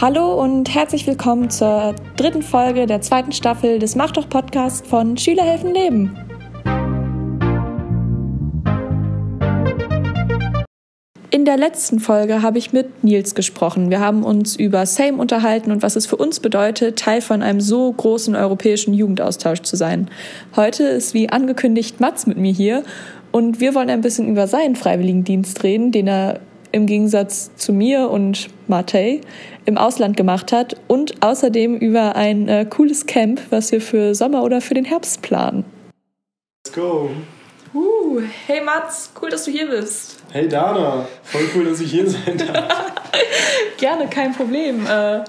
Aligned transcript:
Hallo 0.00 0.42
und 0.42 0.74
herzlich 0.74 1.06
willkommen 1.06 1.50
zur 1.50 1.94
dritten 2.16 2.42
Folge 2.42 2.86
der 2.86 3.00
zweiten 3.00 3.30
Staffel 3.30 3.78
des 3.78 3.94
Mach 3.94 4.10
doch 4.10 4.28
Podcast 4.28 4.84
von 4.88 5.16
Schüler 5.16 5.44
helfen 5.44 5.72
Leben. 5.72 6.18
In 11.30 11.44
der 11.44 11.56
letzten 11.56 12.00
Folge 12.00 12.42
habe 12.42 12.58
ich 12.58 12.72
mit 12.72 13.04
Nils 13.04 13.36
gesprochen. 13.36 13.88
Wir 13.88 14.00
haben 14.00 14.24
uns 14.24 14.56
über 14.56 14.84
Same 14.84 15.16
unterhalten 15.16 15.70
und 15.70 15.82
was 15.82 15.94
es 15.94 16.06
für 16.06 16.16
uns 16.16 16.40
bedeutet, 16.40 16.98
Teil 16.98 17.20
von 17.20 17.40
einem 17.42 17.60
so 17.60 17.92
großen 17.92 18.34
europäischen 18.34 18.94
Jugendaustausch 18.94 19.62
zu 19.62 19.76
sein. 19.76 20.10
Heute 20.56 20.82
ist 20.82 21.14
wie 21.14 21.28
angekündigt 21.28 22.00
Mats 22.00 22.26
mit 22.26 22.36
mir 22.36 22.52
hier 22.52 22.82
und 23.30 23.60
wir 23.60 23.76
wollen 23.76 23.90
ein 23.90 24.00
bisschen 24.00 24.28
über 24.28 24.48
seinen 24.48 24.74
Freiwilligendienst 24.74 25.62
reden, 25.62 25.92
den 25.92 26.08
er 26.08 26.40
im 26.74 26.86
Gegensatz 26.86 27.54
zu 27.54 27.72
mir 27.72 28.10
und 28.10 28.48
Matej 28.66 29.20
im 29.66 29.78
Ausland 29.78 30.16
gemacht 30.16 30.52
hat 30.52 30.76
und 30.88 31.22
außerdem 31.22 31.76
über 31.76 32.16
ein 32.16 32.48
äh, 32.48 32.66
cooles 32.68 33.06
Camp, 33.06 33.40
was 33.50 33.72
wir 33.72 33.80
für 33.80 34.14
Sommer 34.14 34.42
oder 34.42 34.60
für 34.60 34.74
den 34.74 34.84
Herbst 34.84 35.22
planen. 35.22 35.64
Let's 36.66 36.76
go! 36.76 37.10
Uh, 37.74 38.20
hey 38.46 38.60
Mats, 38.62 39.10
cool, 39.20 39.30
dass 39.30 39.44
du 39.44 39.50
hier 39.50 39.68
bist. 39.68 40.22
Hey 40.30 40.48
Dana, 40.48 41.06
voll 41.24 41.42
cool, 41.54 41.64
dass 41.64 41.80
ich 41.80 41.90
hier 41.90 42.08
sein 42.08 42.38
darf. 42.38 42.92
Gerne, 43.78 44.06
kein 44.06 44.32
Problem. 44.32 44.86
Äh, 44.86 45.24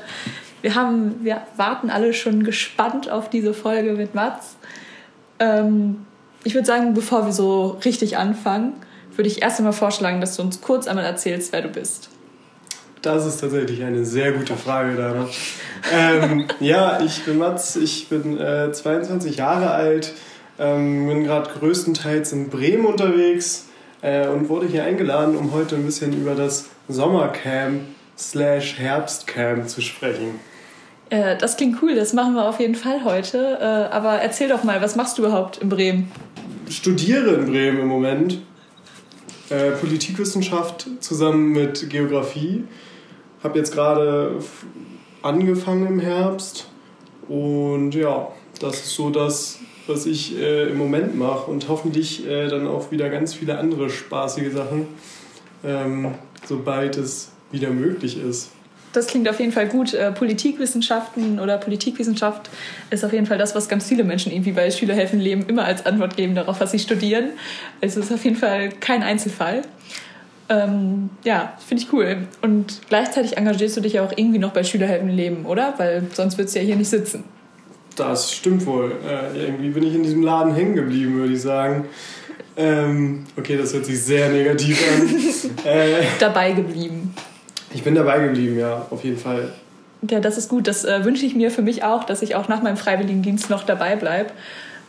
wir, 0.62 0.76
haben, 0.76 1.24
wir 1.24 1.42
warten 1.58 1.90
alle 1.90 2.14
schon 2.14 2.44
gespannt 2.44 3.10
auf 3.10 3.30
diese 3.30 3.54
Folge 3.54 3.94
mit 3.94 4.14
Mats. 4.14 4.58
Ähm, 5.40 6.06
ich 6.44 6.54
würde 6.54 6.68
sagen, 6.68 6.94
bevor 6.94 7.26
wir 7.26 7.34
so 7.34 7.80
richtig 7.84 8.18
anfangen, 8.18 8.74
würde 9.16 9.28
ich 9.28 9.42
erst 9.42 9.60
einmal 9.60 9.74
vorschlagen, 9.74 10.22
dass 10.22 10.36
du 10.36 10.44
uns 10.44 10.62
kurz 10.62 10.88
einmal 10.88 11.06
erzählst, 11.06 11.52
wer 11.52 11.64
du 11.64 11.70
bist. 11.70 12.10
Das 13.02 13.26
ist 13.26 13.40
tatsächlich 13.40 13.84
eine 13.84 14.04
sehr 14.04 14.32
gute 14.32 14.56
Frage, 14.56 14.96
Dana. 14.96 15.28
ähm, 15.94 16.48
ja, 16.60 17.00
ich 17.02 17.24
bin 17.24 17.38
Mats, 17.38 17.76
ich 17.76 18.10
bin 18.10 18.40
äh, 18.40 18.72
22 18.72 19.38
Jahre 19.38 19.72
alt, 19.72 20.14
ähm, 20.58 21.08
bin 21.08 21.24
gerade 21.24 21.50
größtenteils 21.52 22.32
in 22.34 22.50
Bremen 22.50 22.86
unterwegs 22.86 23.68
äh, 24.02 24.28
und 24.28 24.50
wurde 24.50 24.68
hier 24.68 24.84
eingeladen, 24.84 25.36
um 25.36 25.52
heute 25.54 25.76
ein 25.76 25.86
bisschen 25.86 26.14
über 26.14 26.34
das 26.34 26.66
Sommercamp 26.88 27.82
slash 28.18 28.80
Herbstcamp 28.80 29.70
zu 29.70 29.82
sprechen. 29.82 30.40
Äh, 31.10 31.38
das 31.38 31.58
klingt 31.58 31.82
cool, 31.82 31.96
das 31.96 32.14
machen 32.14 32.34
wir 32.34 32.48
auf 32.48 32.60
jeden 32.60 32.76
Fall 32.76 33.04
heute. 33.04 33.58
Äh, 33.60 33.94
aber 33.94 34.14
erzähl 34.14 34.50
doch 34.50 34.64
mal, 34.64 34.82
was 34.82 34.96
machst 34.96 35.18
du 35.18 35.24
überhaupt 35.24 35.58
in 35.58 35.70
Bremen? 35.70 36.12
Studiere 36.70 37.36
in 37.36 37.46
Bremen 37.46 37.80
im 37.82 37.88
Moment 37.88 38.42
äh, 39.50 39.72
Politikwissenschaft 39.72 40.88
zusammen 41.00 41.52
mit 41.52 41.90
Geografie. 41.90 42.64
Habe 43.44 43.60
jetzt 43.60 43.74
gerade 43.74 44.40
angefangen 45.22 45.88
im 45.88 46.00
Herbst 46.00 46.68
und 47.28 47.94
ja, 47.94 48.28
das 48.60 48.76
ist 48.78 48.96
so 48.96 49.10
das, 49.10 49.60
was 49.88 50.06
ich 50.06 50.38
äh, 50.38 50.70
im 50.70 50.78
Moment 50.78 51.18
mache 51.18 51.50
und 51.50 51.68
hoffentlich 51.70 52.28
äh, 52.28 52.48
dann 52.48 52.68
auch 52.68 52.92
wieder 52.92 53.10
ganz 53.10 53.34
viele 53.34 53.58
andere 53.58 53.90
spaßige 53.90 54.52
Sachen, 54.54 54.88
ähm, 55.64 56.14
sobald 56.48 56.98
es 56.98 57.32
wieder 57.52 57.70
möglich 57.70 58.20
ist 58.20 58.52
das 58.96 59.08
klingt 59.08 59.28
auf 59.30 59.40
jeden 59.40 59.52
Fall 59.52 59.68
gut. 59.68 59.94
Äh, 59.94 60.12
Politikwissenschaften 60.12 61.40
oder 61.40 61.58
Politikwissenschaft 61.58 62.50
ist 62.90 63.04
auf 63.04 63.14
jeden 63.14 63.26
Fall 63.26 63.38
das, 63.38 63.56
was 63.56 63.68
ganz 63.68 63.88
viele 63.88 64.04
Menschen 64.04 64.32
irgendwie 64.32 64.52
bei 64.52 64.70
Schülerhelfen 64.72 65.20
leben, 65.20 65.46
immer 65.48 65.66
als 65.66 65.86
Antwort 65.86 66.16
geben 66.16 66.36
darauf, 66.36 66.60
was 66.60 66.72
sie 66.72 66.80
studieren. 66.80 67.32
Also 67.82 68.00
es 68.00 68.08
ist 68.08 68.14
auf 68.14 68.24
jeden 68.24 68.38
Fall 68.38 68.70
kein 68.70 69.04
Einzelfall. 69.04 69.64
Ähm, 70.48 71.10
ja, 71.24 71.54
finde 71.66 71.84
ich 71.84 71.94
cool. 71.94 72.18
Und 72.42 72.82
gleichzeitig 72.88 73.38
engagierst 73.38 73.78
du 73.78 73.82
dich 73.82 73.94
ja 73.94 74.04
auch 74.04 74.14
irgendwie 74.16 74.38
noch 74.38 74.52
bei 74.52 74.64
Schülerhelfen 74.64 75.10
leben, 75.10 75.46
oder? 75.46 75.74
Weil 75.78 76.04
sonst 76.14 76.38
würdest 76.38 76.56
du 76.56 76.60
ja 76.60 76.66
hier 76.66 76.76
nicht 76.76 76.90
sitzen. 76.90 77.24
Das 77.96 78.32
stimmt 78.32 78.66
wohl. 78.66 78.92
Äh, 79.08 79.46
irgendwie 79.46 79.70
bin 79.70 79.84
ich 79.84 79.96
in 79.96 80.04
diesem 80.04 80.22
Laden 80.22 80.54
hängen 80.54 80.76
geblieben, 80.76 81.16
würde 81.16 81.34
ich 81.34 81.42
sagen. 81.42 81.86
Ähm, 82.58 83.26
okay, 83.38 83.58
das 83.58 83.74
hört 83.74 83.86
sich 83.86 84.02
sehr 84.04 84.30
negativ 84.30 84.82
an. 84.94 85.66
äh, 85.66 86.04
Dabei 86.20 86.52
geblieben. 86.52 87.14
Ich 87.74 87.84
bin 87.84 87.96
dabei 87.96 88.20
geblieben, 88.20 88.58
ja, 88.58 88.86
auf 88.90 89.04
jeden 89.04 89.18
Fall. 89.18 89.52
Ja, 90.10 90.20
das 90.20 90.38
ist 90.38 90.50
gut. 90.50 90.68
Das 90.68 90.86
äh, 90.86 91.04
wünsche 91.04 91.26
ich 91.26 91.36
mir 91.36 91.52
für 91.52 91.62
mich 91.62 91.84
auch, 91.84 92.04
dass 92.04 92.22
ich 92.22 92.36
auch 92.36 92.48
nach 92.48 92.62
meinem 92.62 92.78
Freiwilligendienst 92.78 93.50
noch 93.50 93.64
dabei 93.64 93.96
bleibe. 93.96 94.32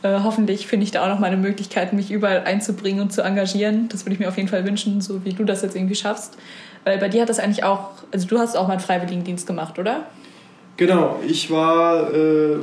Äh, 0.03 0.21
hoffentlich 0.23 0.67
finde 0.67 0.85
ich 0.85 0.91
da 0.91 1.05
auch 1.05 1.09
noch 1.09 1.19
mal 1.19 1.29
eine 1.29 1.37
Möglichkeit, 1.37 1.93
mich 1.93 2.11
überall 2.11 2.45
einzubringen 2.45 3.01
und 3.01 3.13
zu 3.13 3.23
engagieren. 3.23 3.89
Das 3.89 4.05
würde 4.05 4.15
ich 4.15 4.21
mir 4.21 4.29
auf 4.29 4.37
jeden 4.37 4.49
Fall 4.49 4.67
wünschen, 4.67 5.01
so 5.01 5.25
wie 5.25 5.33
du 5.33 5.45
das 5.45 5.63
jetzt 5.63 5.77
irgendwie 5.77 5.95
schaffst. 5.95 6.37
Weil 6.85 6.99
bei 6.99 7.09
dir 7.09 7.23
hat 7.23 7.29
das 7.29 7.39
eigentlich 7.39 7.65
auch, 7.65 7.91
also 8.13 8.27
du 8.27 8.39
hast 8.39 8.57
auch 8.57 8.69
mal 8.69 8.75
einen 8.75 8.83
Freiwilligendienst 8.83 9.47
gemacht, 9.47 9.79
oder? 9.79 10.07
Genau, 10.77 11.21
ich 11.27 11.51
war 11.51 12.13
äh, 12.15 12.59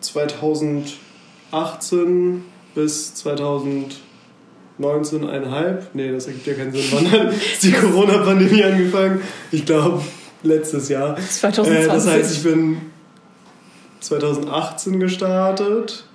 2018 0.00 2.44
bis 2.74 3.14
2000 3.14 3.96
19,5. 4.80 5.82
Nee, 5.92 6.10
das 6.10 6.26
ergibt 6.26 6.48
ja 6.48 6.54
keinen 6.54 6.72
Sinn. 6.72 6.82
Wann 6.90 7.30
ist 7.30 7.42
die 7.62 7.72
Corona-Pandemie 7.72 8.64
angefangen? 8.64 9.22
Ich 9.52 9.64
glaube, 9.64 10.02
letztes 10.42 10.88
Jahr. 10.88 11.16
2020. 11.16 11.72
Äh, 11.72 11.86
das 11.86 12.08
heißt, 12.08 12.36
ich 12.36 12.42
bin 12.42 12.78
2018 14.00 14.98
gestartet 14.98 16.06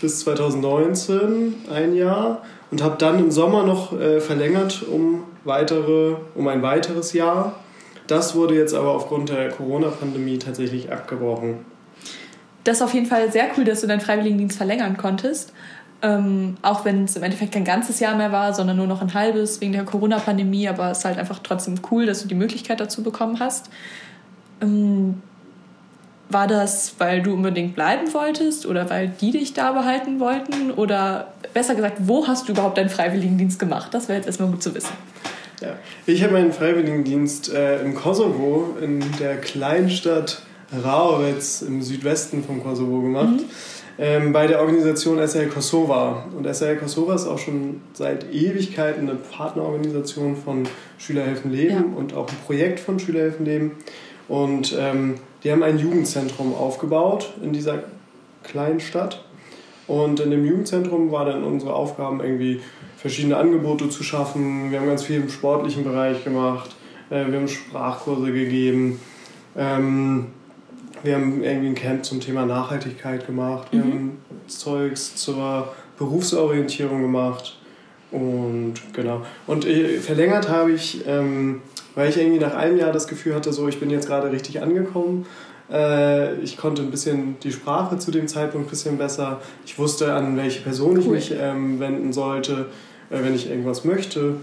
bis 0.00 0.20
2019, 0.20 1.54
ein 1.72 1.94
Jahr. 1.94 2.42
Und 2.70 2.82
habe 2.82 2.96
dann 2.98 3.18
im 3.20 3.30
Sommer 3.30 3.62
noch 3.62 3.98
äh, 3.98 4.20
verlängert 4.20 4.84
um, 4.90 5.22
weitere, 5.44 6.16
um 6.34 6.48
ein 6.48 6.62
weiteres 6.62 7.12
Jahr. 7.12 7.54
Das 8.06 8.34
wurde 8.34 8.54
jetzt 8.54 8.74
aber 8.74 8.90
aufgrund 8.90 9.28
der 9.28 9.50
Corona-Pandemie 9.50 10.38
tatsächlich 10.38 10.92
abgebrochen. 10.92 11.58
Das 12.64 12.78
ist 12.78 12.82
auf 12.82 12.94
jeden 12.94 13.06
Fall 13.06 13.30
sehr 13.30 13.46
cool, 13.56 13.64
dass 13.64 13.80
du 13.80 13.86
deinen 13.86 14.00
Freiwilligendienst 14.00 14.56
verlängern 14.56 14.96
konntest. 14.96 15.52
Ähm, 16.02 16.56
auch 16.62 16.84
wenn 16.84 17.04
es 17.04 17.16
im 17.16 17.22
Endeffekt 17.22 17.52
kein 17.52 17.64
ganzes 17.64 18.00
Jahr 18.00 18.16
mehr 18.16 18.32
war, 18.32 18.52
sondern 18.52 18.76
nur 18.76 18.86
noch 18.86 19.00
ein 19.00 19.14
halbes 19.14 19.60
wegen 19.60 19.72
der 19.72 19.84
Corona-Pandemie. 19.84 20.68
Aber 20.68 20.90
es 20.90 20.98
ist 20.98 21.04
halt 21.04 21.18
einfach 21.18 21.38
trotzdem 21.42 21.76
cool, 21.90 22.06
dass 22.06 22.22
du 22.22 22.28
die 22.28 22.34
Möglichkeit 22.34 22.80
dazu 22.80 23.02
bekommen 23.02 23.38
hast. 23.38 23.70
Ähm, 24.60 25.22
war 26.28 26.46
das, 26.46 26.94
weil 26.98 27.22
du 27.22 27.34
unbedingt 27.34 27.74
bleiben 27.74 28.12
wolltest 28.12 28.66
oder 28.66 28.88
weil 28.90 29.08
die 29.20 29.30
dich 29.30 29.54
da 29.54 29.72
behalten 29.72 30.18
wollten? 30.20 30.70
Oder 30.72 31.32
besser 31.54 31.74
gesagt, 31.74 31.98
wo 32.00 32.26
hast 32.26 32.48
du 32.48 32.52
überhaupt 32.52 32.78
deinen 32.78 32.88
Freiwilligendienst 32.88 33.58
gemacht? 33.58 33.94
Das 33.94 34.08
wäre 34.08 34.18
jetzt 34.18 34.26
erstmal 34.26 34.50
gut 34.50 34.62
zu 34.62 34.74
wissen. 34.74 34.92
Ja. 35.60 35.74
Ich 36.06 36.22
habe 36.22 36.34
meinen 36.34 36.52
Freiwilligendienst 36.52 37.52
äh, 37.52 37.80
im 37.82 37.94
Kosovo, 37.94 38.76
in 38.80 39.02
der 39.18 39.40
Kleinstadt 39.40 40.42
Raovec 40.84 41.62
im 41.66 41.80
Südwesten 41.82 42.44
vom 42.44 42.62
Kosovo 42.62 43.00
gemacht. 43.00 43.40
Mhm 43.40 43.44
ähm, 43.98 44.32
bei 44.32 44.46
der 44.46 44.60
Organisation 44.60 45.26
SL 45.26 45.46
Kosova. 45.46 46.26
Und 46.36 46.46
SL 46.46 46.76
Kosova 46.76 47.14
ist 47.14 47.26
auch 47.26 47.38
schon 47.38 47.80
seit 47.92 48.32
Ewigkeiten 48.32 49.08
eine 49.08 49.18
Partnerorganisation 49.18 50.36
von 50.36 50.64
Schülerhelfen 50.98 51.50
Leben 51.50 51.92
ja. 51.92 51.98
und 51.98 52.14
auch 52.14 52.28
ein 52.28 52.36
Projekt 52.46 52.80
von 52.80 52.98
Schülerhelfen 52.98 53.46
Leben. 53.46 53.72
Und 54.28 54.76
ähm, 54.78 55.14
die 55.46 55.52
haben 55.52 55.62
ein 55.62 55.78
Jugendzentrum 55.78 56.56
aufgebaut 56.56 57.32
in 57.40 57.52
dieser 57.52 57.84
kleinen 58.42 58.80
Stadt. 58.80 59.24
Und 59.86 60.18
in 60.18 60.32
dem 60.32 60.44
Jugendzentrum 60.44 61.12
war 61.12 61.24
dann 61.24 61.44
unsere 61.44 61.72
Aufgaben 61.72 62.18
irgendwie 62.18 62.60
verschiedene 62.96 63.36
Angebote 63.36 63.88
zu 63.88 64.02
schaffen. 64.02 64.72
Wir 64.72 64.80
haben 64.80 64.88
ganz 64.88 65.04
viel 65.04 65.20
im 65.20 65.28
sportlichen 65.28 65.84
Bereich 65.84 66.24
gemacht. 66.24 66.74
Äh, 67.10 67.28
wir 67.28 67.38
haben 67.38 67.46
Sprachkurse 67.46 68.32
gegeben. 68.32 68.98
Ähm, 69.56 70.26
wir 71.04 71.14
haben 71.14 71.44
irgendwie 71.44 71.68
ein 71.68 71.74
Camp 71.76 72.04
zum 72.04 72.18
Thema 72.18 72.44
Nachhaltigkeit 72.44 73.24
gemacht. 73.24 73.68
Wir 73.70 73.84
mhm. 73.84 73.92
haben 73.92 74.18
Zeugs 74.48 75.14
zur 75.14 75.72
Berufsorientierung 75.96 77.02
gemacht. 77.02 77.56
Und 78.10 78.74
genau. 78.92 79.22
Und 79.46 79.64
äh, 79.64 80.00
verlängert 80.00 80.48
habe 80.48 80.72
ich, 80.72 81.06
ähm, 81.06 81.62
weil 81.96 82.10
ich 82.10 82.16
irgendwie 82.16 82.38
nach 82.38 82.54
einem 82.54 82.76
Jahr 82.76 82.92
das 82.92 83.08
Gefühl 83.08 83.34
hatte, 83.34 83.52
so 83.52 83.66
ich 83.66 83.80
bin 83.80 83.90
jetzt 83.90 84.06
gerade 84.06 84.30
richtig 84.30 84.62
angekommen. 84.62 85.26
Äh, 85.72 86.36
ich 86.36 86.56
konnte 86.56 86.82
ein 86.82 86.92
bisschen 86.92 87.40
die 87.42 87.50
Sprache 87.50 87.98
zu 87.98 88.12
dem 88.12 88.28
Zeitpunkt 88.28 88.68
ein 88.68 88.70
bisschen 88.70 88.98
besser. 88.98 89.40
Ich 89.64 89.76
wusste, 89.78 90.12
an 90.12 90.36
welche 90.36 90.60
Person 90.60 90.92
cool. 90.92 90.98
ich 91.00 91.08
mich 91.08 91.34
ähm, 91.40 91.80
wenden 91.80 92.12
sollte, 92.12 92.66
äh, 93.10 93.24
wenn 93.24 93.34
ich 93.34 93.50
irgendwas 93.50 93.84
möchte. 93.84 94.34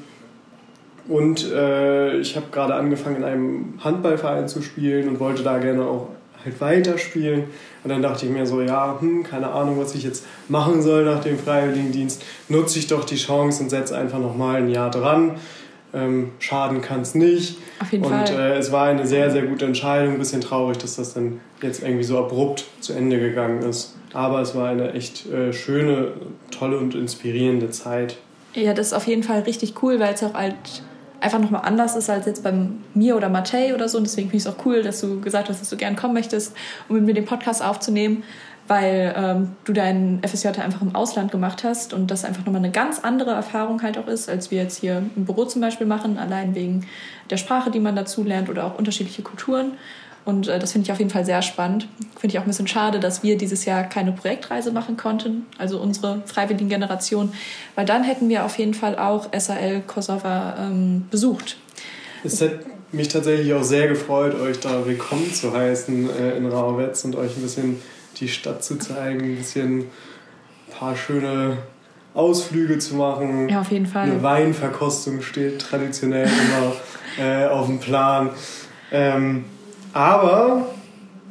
Und 1.07 1.51
äh, 1.51 2.17
ich 2.17 2.35
habe 2.35 2.47
gerade 2.51 2.75
angefangen, 2.75 3.17
in 3.17 3.23
einem 3.23 3.73
Handballverein 3.83 4.47
zu 4.47 4.61
spielen 4.61 5.07
und 5.07 5.19
wollte 5.19 5.43
da 5.43 5.59
gerne 5.59 5.85
auch 5.85 6.09
halt 6.43 6.59
weiterspielen. 6.59 7.45
Und 7.83 7.89
dann 7.89 8.01
dachte 8.01 8.25
ich 8.25 8.31
mir 8.31 8.45
so, 8.45 8.61
ja, 8.61 8.97
hm, 8.99 9.23
keine 9.23 9.49
Ahnung, 9.49 9.79
was 9.79 9.95
ich 9.95 10.03
jetzt 10.03 10.25
machen 10.47 10.81
soll 10.81 11.05
nach 11.05 11.21
dem 11.21 11.37
Freiwilligendienst. 11.37 12.23
Nutze 12.49 12.79
ich 12.79 12.87
doch 12.87 13.03
die 13.03 13.17
Chance 13.17 13.63
und 13.63 13.69
setze 13.69 13.97
einfach 13.97 14.19
nochmal 14.19 14.57
ein 14.57 14.69
Jahr 14.69 14.89
dran. 14.89 15.35
Ähm, 15.93 16.31
schaden 16.39 16.81
kann 16.81 17.01
es 17.01 17.13
nicht. 17.13 17.57
Auf 17.79 17.91
jeden 17.91 18.03
und 18.05 18.11
Fall. 18.11 18.29
Äh, 18.29 18.57
es 18.57 18.71
war 18.71 18.87
eine 18.87 19.05
sehr, 19.05 19.29
sehr 19.29 19.43
gute 19.43 19.65
Entscheidung. 19.65 20.13
Ein 20.13 20.19
bisschen 20.19 20.41
traurig, 20.41 20.77
dass 20.79 20.95
das 20.95 21.13
dann 21.13 21.39
jetzt 21.61 21.83
irgendwie 21.83 22.03
so 22.03 22.17
abrupt 22.17 22.65
zu 22.79 22.93
Ende 22.93 23.19
gegangen 23.19 23.61
ist. 23.61 23.95
Aber 24.11 24.41
es 24.41 24.55
war 24.55 24.69
eine 24.69 24.93
echt 24.93 25.31
äh, 25.31 25.53
schöne, 25.53 26.13
tolle 26.51 26.77
und 26.77 26.95
inspirierende 26.95 27.69
Zeit. 27.69 28.17
Ja, 28.53 28.73
das 28.73 28.87
ist 28.87 28.93
auf 28.93 29.07
jeden 29.07 29.23
Fall 29.23 29.41
richtig 29.41 29.81
cool, 29.83 29.99
weil 29.99 30.13
es 30.13 30.23
auch 30.23 30.33
halt 30.33 30.55
einfach 31.19 31.39
nochmal 31.39 31.61
anders 31.63 31.95
ist 31.95 32.09
als 32.09 32.25
jetzt 32.25 32.43
bei 32.43 32.53
mir 32.93 33.15
oder 33.15 33.29
Matej 33.29 33.73
oder 33.73 33.87
so. 33.87 33.97
Und 33.97 34.05
deswegen 34.05 34.29
finde 34.29 34.37
ich 34.37 34.45
es 34.45 34.51
auch 34.51 34.65
cool, 34.65 34.83
dass 34.83 34.99
du 35.01 35.21
gesagt 35.21 35.49
hast, 35.49 35.61
dass 35.61 35.69
du 35.69 35.77
gern 35.77 35.95
kommen 35.95 36.13
möchtest, 36.13 36.55
um 36.89 36.97
mit 36.97 37.05
mir 37.05 37.13
den 37.13 37.25
Podcast 37.25 37.63
aufzunehmen, 37.63 38.23
weil 38.67 39.13
ähm, 39.17 39.51
du 39.65 39.73
deinen 39.73 40.21
FSJ 40.23 40.47
einfach 40.59 40.81
im 40.81 40.95
Ausland 40.95 41.31
gemacht 41.31 41.63
hast 41.63 41.93
und 41.93 42.09
das 42.09 42.23
einfach 42.23 42.45
nochmal 42.45 42.61
eine 42.61 42.71
ganz 42.71 42.99
andere 42.99 43.31
Erfahrung 43.31 43.81
halt 43.81 43.97
auch 43.97 44.07
ist, 44.07 44.29
als 44.29 44.51
wir 44.51 44.61
jetzt 44.61 44.79
hier 44.79 45.03
im 45.15 45.25
Büro 45.25 45.45
zum 45.45 45.61
Beispiel 45.61 45.87
machen, 45.87 46.17
allein 46.17 46.55
wegen 46.55 46.85
der 47.29 47.37
Sprache, 47.37 47.71
die 47.71 47.79
man 47.79 47.95
dazu 47.95 48.23
lernt 48.23 48.49
oder 48.49 48.65
auch 48.65 48.77
unterschiedliche 48.77 49.21
Kulturen. 49.21 49.73
Und 50.25 50.47
äh, 50.47 50.59
das 50.59 50.71
finde 50.71 50.85
ich 50.85 50.91
auf 50.91 50.99
jeden 50.99 51.11
Fall 51.11 51.25
sehr 51.25 51.41
spannend. 51.41 51.87
Finde 52.17 52.33
ich 52.33 52.39
auch 52.39 52.43
ein 52.43 52.47
bisschen 52.47 52.67
schade, 52.67 52.99
dass 52.99 53.23
wir 53.23 53.37
dieses 53.37 53.65
Jahr 53.65 53.83
keine 53.83 54.13
Projektreise 54.13 54.71
machen 54.71 54.95
konnten, 54.95 55.45
also 55.57 55.79
unsere 55.79 56.21
freiwilligen 56.25 56.69
Generation, 56.69 57.33
weil 57.75 57.85
dann 57.85 58.03
hätten 58.03 58.29
wir 58.29 58.45
auf 58.45 58.57
jeden 58.57 58.73
Fall 58.73 58.97
auch 58.97 59.27
SAL 59.37 59.81
Kosova 59.81 60.55
ähm, 60.59 61.05
besucht. 61.11 61.57
Es 62.23 62.41
hat 62.41 62.51
mich 62.93 63.09
tatsächlich 63.09 63.53
auch 63.53 63.63
sehr 63.63 63.87
gefreut, 63.87 64.39
euch 64.39 64.59
da 64.61 64.85
willkommen 64.85 65.33
zu 65.33 65.51
heißen 65.51 66.09
äh, 66.09 66.37
in 66.37 66.45
Rauwetz 66.45 67.03
und 67.03 67.17
euch 67.17 67.35
ein 67.35 67.41
bisschen 67.41 67.81
die 68.23 68.29
Stadt 68.29 68.63
zu 68.63 68.77
zeigen, 68.77 69.21
ein 69.21 69.35
bisschen 69.35 69.79
ein 69.79 69.91
paar 70.79 70.95
schöne 70.95 71.57
Ausflüge 72.13 72.79
zu 72.79 72.95
machen. 72.95 73.49
Ja, 73.49 73.61
auf 73.61 73.71
jeden 73.71 73.85
Fall. 73.85 74.03
Eine 74.03 74.23
Weinverkostung 74.23 75.21
steht 75.21 75.59
traditionell 75.59 76.29
immer 77.17 77.25
äh, 77.25 77.47
auf 77.47 77.67
dem 77.67 77.79
Plan. 77.79 78.29
Ähm, 78.91 79.45
aber 79.93 80.67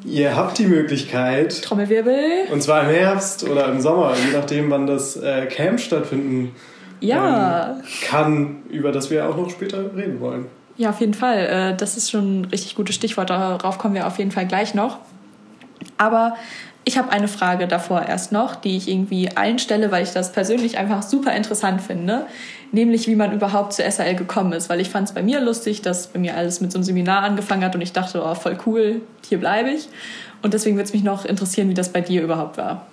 ihr 0.04 0.36
habt 0.36 0.58
die 0.58 0.66
Möglichkeit. 0.66 1.62
Trommelwirbel. 1.62 2.46
Und 2.52 2.62
zwar 2.62 2.82
im 2.82 2.90
Herbst 2.90 3.48
oder 3.48 3.68
im 3.68 3.80
Sommer, 3.80 4.14
je 4.14 4.36
nachdem, 4.36 4.70
wann 4.70 4.86
das 4.86 5.16
äh, 5.16 5.46
Camp 5.46 5.80
stattfinden 5.80 6.54
ja. 7.00 7.76
ähm, 7.76 7.82
kann, 8.08 8.62
über 8.68 8.92
das 8.92 9.10
wir 9.10 9.28
auch 9.28 9.36
noch 9.36 9.50
später 9.50 9.96
reden 9.96 10.20
wollen. 10.20 10.46
Ja, 10.76 10.90
auf 10.90 11.00
jeden 11.00 11.14
Fall. 11.14 11.72
Äh, 11.72 11.76
das 11.76 11.96
ist 11.96 12.10
schon 12.10 12.40
ein 12.40 12.44
richtig 12.46 12.74
gutes 12.74 12.94
Stichwort. 12.94 13.30
Darauf 13.30 13.78
kommen 13.78 13.94
wir 13.94 14.06
auf 14.06 14.18
jeden 14.18 14.30
Fall 14.30 14.46
gleich 14.46 14.74
noch. 14.74 14.98
Aber 15.98 16.36
ich 16.84 16.98
habe 16.98 17.10
eine 17.10 17.28
Frage 17.28 17.68
davor 17.68 18.02
erst 18.02 18.32
noch, 18.32 18.56
die 18.56 18.76
ich 18.76 18.88
irgendwie 18.88 19.30
allen 19.36 19.58
stelle, 19.58 19.92
weil 19.92 20.02
ich 20.02 20.10
das 20.10 20.32
persönlich 20.32 20.78
einfach 20.78 21.02
super 21.02 21.34
interessant 21.34 21.80
finde. 21.80 22.26
Nämlich, 22.72 23.06
wie 23.06 23.14
man 23.14 23.32
überhaupt 23.32 23.74
zur 23.74 23.88
SAL 23.88 24.16
gekommen 24.16 24.52
ist. 24.52 24.68
Weil 24.68 24.80
ich 24.80 24.88
fand 24.88 25.08
es 25.08 25.14
bei 25.14 25.22
mir 25.22 25.40
lustig, 25.40 25.82
dass 25.82 26.08
bei 26.08 26.18
mir 26.18 26.36
alles 26.36 26.60
mit 26.60 26.72
so 26.72 26.78
einem 26.78 26.84
Seminar 26.84 27.22
angefangen 27.22 27.62
hat 27.62 27.74
und 27.74 27.82
ich 27.82 27.92
dachte, 27.92 28.22
oh, 28.24 28.34
voll 28.34 28.58
cool, 28.66 29.02
hier 29.28 29.38
bleibe 29.38 29.70
ich. 29.70 29.88
Und 30.42 30.54
deswegen 30.54 30.76
würde 30.76 30.86
es 30.86 30.92
mich 30.92 31.04
noch 31.04 31.24
interessieren, 31.24 31.68
wie 31.68 31.74
das 31.74 31.90
bei 31.90 32.00
dir 32.00 32.22
überhaupt 32.22 32.56
war. 32.56 32.86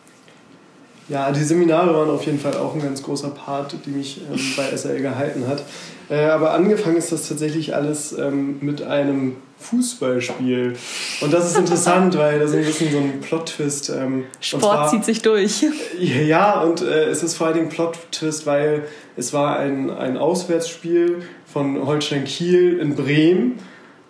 Ja, 1.08 1.32
die 1.32 1.44
Seminare 1.44 1.92
waren 1.96 2.10
auf 2.12 2.24
jeden 2.26 2.40
Fall 2.40 2.56
auch 2.58 2.76
ein 2.76 2.82
ganz 2.82 3.02
großer 3.02 3.32
Part, 3.32 3.74
die 3.86 3.90
mich 3.90 4.22
ähm, 4.22 4.40
bei 4.56 4.76
SAL 4.78 5.02
gehalten 5.02 5.48
hat. 5.48 5.64
Äh, 6.10 6.26
aber 6.26 6.54
angefangen 6.54 6.98
ist 6.98 7.12
das 7.12 7.28
tatsächlich 7.28 7.76
alles 7.76 8.18
ähm, 8.18 8.58
mit 8.62 8.82
einem 8.82 9.36
Fußballspiel. 9.60 10.74
Und 11.22 11.34
das 11.34 11.52
ist 11.52 11.58
interessant, 11.58 12.18
weil 12.18 12.40
da 12.40 12.46
ist 12.46 12.56
ein 12.56 12.66
bisschen 12.66 12.92
so 12.92 12.98
ein 12.98 13.22
Plot-Twist. 13.22 13.90
Ähm, 13.90 14.26
Sport 14.40 14.64
zwar, 14.64 14.90
zieht 14.90 15.06
sich 15.06 15.22
durch. 15.22 15.66
Ja, 16.00 16.62
und 16.62 16.82
äh, 16.82 17.06
es 17.06 17.22
ist 17.22 17.36
vor 17.36 17.48
allem 17.48 17.60
ein 17.60 17.70
Plot-Twist, 17.70 18.46
weil 18.46 18.84
es 19.18 19.34
war 19.34 19.60
ein, 19.60 19.92
ein 19.92 20.18
Auswärtsspiel 20.18 21.22
von 21.46 21.86
Holstein 21.86 22.24
Kiel 22.24 22.80
in 22.80 22.96
Bremen. 22.96 23.60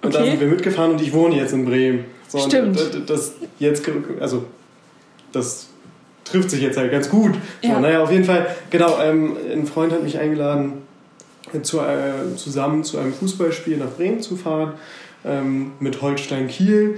Und 0.01 0.16
okay. 0.16 0.24
da 0.24 0.31
sind 0.31 0.40
wir 0.40 0.48
mitgefahren 0.48 0.92
und 0.92 1.01
ich 1.01 1.12
wohne 1.12 1.36
jetzt 1.36 1.51
in 1.51 1.66
Bremen. 1.66 2.06
So, 2.30 2.40
Stimmt. 2.40 2.80
Das, 2.80 3.06
das 3.06 3.34
jetzt, 3.57 3.84
also 4.22 4.46
das 5.34 5.68
trifft 6.24 6.51
sich 6.51 6.62
jetzt 6.62 6.78
halt 6.78 6.92
ganz 6.92 7.10
gut. 7.10 7.34
So, 7.62 7.69
ja. 7.69 7.80
Naja, 7.80 8.04
auf 8.04 8.12
jeden 8.12 8.24
Fall, 8.24 8.56
genau, 8.69 9.00
ähm, 9.01 9.36
ein 9.51 9.66
Freund 9.66 9.92
hat 9.92 10.04
mich 10.04 10.19
eingeladen, 10.19 10.84
zu, 11.62 11.80
äh, 11.80 12.36
zusammen 12.36 12.84
zu 12.84 12.98
einem 12.98 13.13
Fußballspiel 13.13 13.78
nach 13.78 13.92
Bremen 13.92 14.22
zu 14.22 14.36
fahren 14.36 14.74
ähm, 15.25 15.72
mit 15.80 16.01
Holstein 16.01 16.48
Kiel. 16.48 16.98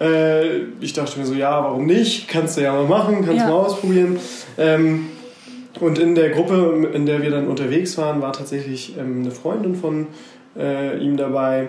Äh, 0.00 0.58
ich 0.80 0.92
dachte 0.92 1.18
mir 1.18 1.26
so, 1.26 1.34
ja, 1.34 1.62
warum 1.62 1.86
nicht? 1.86 2.28
Kannst 2.28 2.56
du 2.56 2.62
ja 2.62 2.72
mal 2.72 2.86
machen, 2.86 3.24
kannst 3.24 3.42
ja. 3.42 3.48
mal 3.48 3.56
ausprobieren. 3.56 4.18
Ähm, 4.56 5.06
und 5.80 5.98
in 5.98 6.14
der 6.14 6.30
Gruppe, 6.30 6.90
in 6.92 7.06
der 7.06 7.22
wir 7.22 7.30
dann 7.30 7.46
unterwegs 7.46 7.96
waren, 7.98 8.20
war 8.20 8.32
tatsächlich 8.32 8.96
ähm, 8.98 9.20
eine 9.20 9.30
Freundin 9.30 9.76
von 9.76 10.08
äh, 10.56 10.98
ihm 10.98 11.16
dabei. 11.16 11.68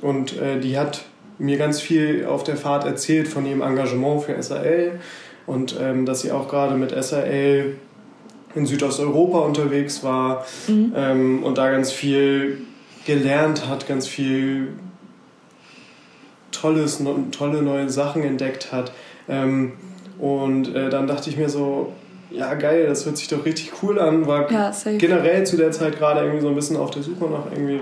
Und 0.00 0.38
äh, 0.40 0.58
die 0.58 0.78
hat 0.78 1.04
mir 1.38 1.56
ganz 1.56 1.80
viel 1.80 2.26
auf 2.26 2.42
der 2.44 2.56
Fahrt 2.56 2.84
erzählt 2.84 3.28
von 3.28 3.46
ihrem 3.46 3.62
Engagement 3.62 4.22
für 4.22 4.42
SAL 4.42 5.00
und 5.46 5.76
ähm, 5.80 6.06
dass 6.06 6.20
sie 6.20 6.32
auch 6.32 6.48
gerade 6.48 6.74
mit 6.74 6.90
SAL 7.02 7.76
in 8.54 8.66
Südosteuropa 8.66 9.38
unterwegs 9.38 10.02
war 10.02 10.44
mhm. 10.66 10.92
ähm, 10.96 11.42
und 11.42 11.58
da 11.58 11.70
ganz 11.70 11.92
viel 11.92 12.62
gelernt 13.06 13.68
hat, 13.68 13.86
ganz 13.86 14.06
viel 14.06 14.68
tolles, 16.52 17.02
tolle 17.30 17.62
neue 17.62 17.88
Sachen 17.88 18.22
entdeckt 18.22 18.72
hat. 18.72 18.92
Ähm, 19.28 19.72
und 20.18 20.74
äh, 20.74 20.90
dann 20.90 21.06
dachte 21.06 21.30
ich 21.30 21.36
mir 21.36 21.48
so, 21.48 21.92
ja 22.30 22.54
geil, 22.54 22.86
das 22.86 23.06
hört 23.06 23.16
sich 23.16 23.28
doch 23.28 23.44
richtig 23.44 23.72
cool 23.82 23.98
an. 23.98 24.26
War 24.26 24.50
ja, 24.50 24.72
generell 24.98 25.46
zu 25.46 25.56
der 25.56 25.70
Zeit 25.72 25.98
gerade 25.98 26.20
irgendwie 26.20 26.42
so 26.42 26.48
ein 26.48 26.54
bisschen 26.54 26.76
auf 26.76 26.90
der 26.90 27.02
Suche 27.02 27.24
nach 27.24 27.50
irgendwie 27.50 27.80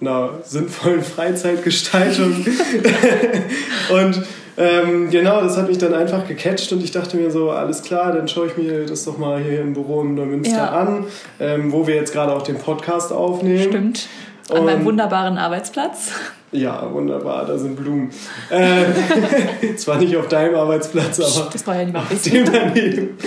einer 0.00 0.30
sinnvollen 0.44 1.02
Freizeitgestaltung. 1.02 2.32
und 3.90 4.22
ähm, 4.56 5.10
genau, 5.10 5.40
das 5.40 5.56
hat 5.56 5.68
mich 5.68 5.78
dann 5.78 5.94
einfach 5.94 6.26
gecatcht 6.26 6.72
und 6.72 6.82
ich 6.82 6.90
dachte 6.90 7.16
mir 7.16 7.30
so, 7.30 7.50
alles 7.50 7.82
klar, 7.82 8.12
dann 8.12 8.28
schaue 8.28 8.48
ich 8.48 8.56
mir 8.56 8.86
das 8.86 9.04
doch 9.04 9.18
mal 9.18 9.40
hier 9.42 9.60
im 9.60 9.74
Büro 9.74 10.02
in 10.02 10.14
Neumünster 10.14 10.56
ja. 10.56 10.70
an, 10.70 11.04
ähm, 11.38 11.72
wo 11.72 11.86
wir 11.86 11.94
jetzt 11.94 12.12
gerade 12.12 12.32
auch 12.34 12.42
den 12.42 12.58
Podcast 12.58 13.12
aufnehmen. 13.12 13.70
Stimmt. 13.70 14.08
An 14.50 14.58
und, 14.58 14.64
meinem 14.66 14.84
wunderbaren 14.84 15.38
Arbeitsplatz. 15.38 16.10
Ja, 16.52 16.92
wunderbar, 16.92 17.46
da 17.46 17.56
sind 17.56 17.76
Blumen. 17.76 18.10
Äh, 18.50 19.74
zwar 19.76 19.98
nicht 19.98 20.16
auf 20.16 20.26
deinem 20.26 20.56
Arbeitsplatz, 20.56 21.20
aber 21.20 21.50
das 21.50 21.66
war 21.66 21.76
ja 21.76 21.84
niemand 21.84 22.10
auf 22.10 22.22
dem 22.22 22.52
daneben. 22.52 23.18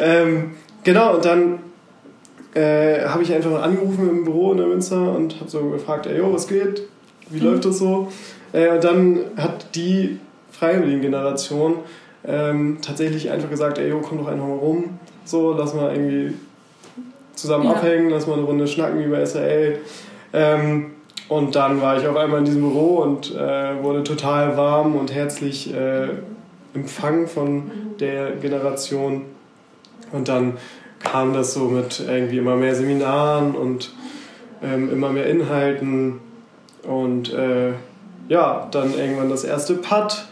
ähm, 0.00 0.50
genau, 0.84 1.16
und 1.16 1.24
dann 1.24 1.58
äh, 2.54 3.04
habe 3.06 3.24
ich 3.24 3.32
einfach 3.32 3.62
angerufen 3.62 4.08
im 4.08 4.24
Büro 4.24 4.52
in 4.52 4.58
der 4.58 4.66
Münster 4.66 5.12
und 5.12 5.40
habe 5.40 5.50
so 5.50 5.70
gefragt, 5.70 6.06
ey, 6.06 6.18
yo, 6.18 6.32
was 6.32 6.46
geht? 6.46 6.82
Wie 7.30 7.40
mhm. 7.40 7.46
läuft 7.46 7.64
das 7.64 7.78
so? 7.78 8.12
Äh, 8.52 8.68
und 8.68 8.84
dann 8.84 9.20
hat 9.36 9.74
die 9.74 10.20
Freiwilligen-Generation 10.52 11.76
ähm, 12.24 12.78
tatsächlich 12.80 13.30
einfach 13.30 13.50
gesagt, 13.50 13.78
ey, 13.78 13.88
yo, 13.88 14.00
komm 14.00 14.18
doch 14.18 14.28
einfach 14.28 14.46
mal 14.46 14.58
rum. 14.58 14.98
So, 15.24 15.52
lass 15.52 15.74
mal 15.74 15.92
irgendwie 15.94 16.34
zusammen 17.34 17.64
ja. 17.64 17.72
abhängen, 17.72 18.10
lass 18.10 18.26
mal 18.26 18.34
eine 18.34 18.44
Runde 18.44 18.66
schnacken 18.66 19.02
über 19.02 19.24
SRL. 19.24 19.78
Ähm, 20.32 20.92
und 21.28 21.56
dann 21.56 21.80
war 21.80 21.98
ich 21.98 22.06
auf 22.06 22.16
einmal 22.16 22.40
in 22.40 22.44
diesem 22.44 22.62
Büro 22.62 22.98
und 22.98 23.34
äh, 23.34 23.82
wurde 23.82 24.04
total 24.04 24.56
warm 24.56 24.96
und 24.96 25.12
herzlich 25.12 25.72
äh, 25.74 26.08
empfangen 26.74 27.26
von 27.26 27.70
der 28.00 28.32
Generation. 28.32 29.22
Und 30.12 30.28
dann 30.28 30.58
kam 30.98 31.32
das 31.32 31.54
so 31.54 31.64
mit 31.64 32.00
irgendwie 32.06 32.38
immer 32.38 32.56
mehr 32.56 32.74
Seminaren 32.74 33.54
und 33.54 33.92
ähm, 34.62 34.92
immer 34.92 35.10
mehr 35.10 35.26
Inhalten. 35.26 36.20
Und 36.82 37.32
äh, 37.32 37.72
ja, 38.28 38.68
dann 38.70 38.94
irgendwann 38.94 39.30
das 39.30 39.44
erste 39.44 39.74
Pad 39.74 40.26